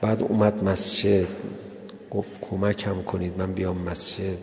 [0.01, 1.27] بعد اومد مسجد.
[2.11, 4.38] گفت کمکم کنید من بیام مسجد.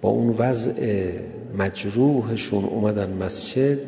[0.00, 1.10] با اون وضع
[1.58, 3.78] مجروحشون اومدن مسجد.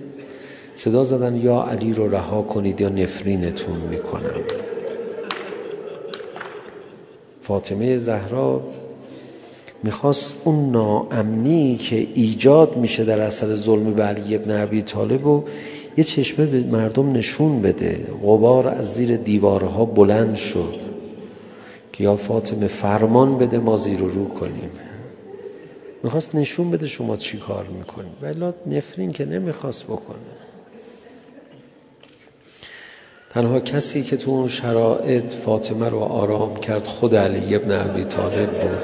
[0.74, 4.40] صدا زدن یا علی رو رها کنید یا نفرینتون می‌کنم.
[7.48, 8.62] فاطمه زهرا
[9.82, 15.44] می‌خواست اون ناامنی که ایجاد میشه در اثر ظلم علی ابن عبی طالب و
[15.96, 18.06] یه چشمه به مردم نشون بده.
[18.22, 20.74] غبار از زیر دیوارها بلند شد
[21.92, 24.70] که یا فاطمه فرمان بده ما زیر رو کنیم.
[26.02, 28.12] می‌خواست نشون بده شما چی کار می‌کنید.
[28.22, 30.47] ولی نفرین که نمی‌خواست بکنه.
[33.30, 38.50] تنها کسی که تو اون شرایط فاطمه رو آرام کرد خود علی ابن عبی طالب
[38.60, 38.78] بود.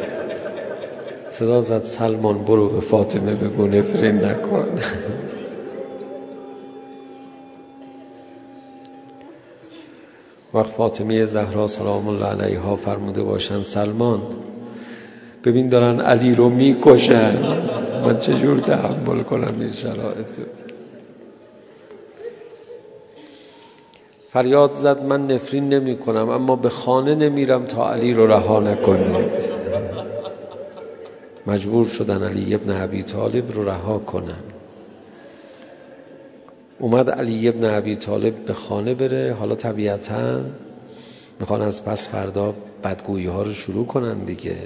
[1.28, 4.66] صدا زد سلمان برو به فاطمه بگو نفرین نکن.
[10.54, 14.22] وقت فاطمه زهرا سلام الله علیها فرموده باشن سلمان
[15.44, 17.36] ببین دارن علی رو می‌کشن.
[18.06, 20.38] من چجور تحمل کنم این شرایط
[24.34, 29.32] فریاد زد من نفرین نمی کنم اما به خانه نمیرم تا علی رو رها نکنید
[31.46, 34.42] مجبور شدن علی ابن عبی طالب رو رها کنن.
[36.78, 40.40] اومد علی ابن عبی طالب به خانه بره حالا طبیعتا
[41.40, 42.54] می‌خوان از پس فردا
[42.84, 44.56] بدگویی ها رو شروع کنن دیگه.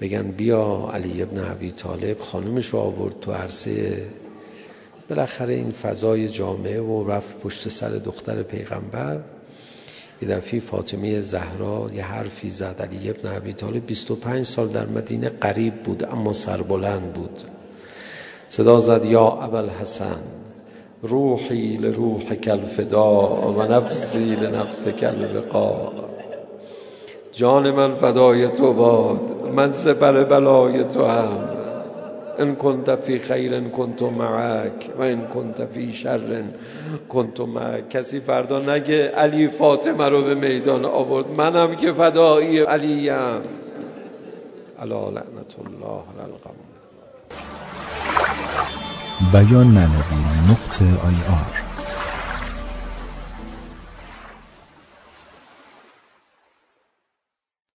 [0.00, 4.02] بگن بیا علی ابن عبی طالب خانمش رو آورد تو عرصه
[5.14, 9.18] بالاخره این فضای جامعه و رفت پشت سر دختر پیغمبر.
[10.22, 13.86] یه دفعه فاطمه زهرا یه حرفی زد علی ابن عبی طالب.
[13.86, 17.40] 25 سال در مدینه قریب بود اما سربلند بود.
[18.48, 20.20] صدا زد یا ابل حسن
[21.02, 25.92] روحی لروح کلفدا و نفسی لنفس کلبقا
[27.32, 31.61] جان من فدای تو باد من سپر بلای تو هم.
[32.38, 36.42] ان کنت فی خیر کنت معک و ان کنت فی شر
[37.08, 41.40] کنت معک کسی فردا نگه علی فاطمه رو به میدان آورد.
[41.40, 43.42] منم که فدایی علیم.
[44.82, 46.58] علا لعنت الله القم
[49.32, 51.61] بیان معنوی نقطه آی آر.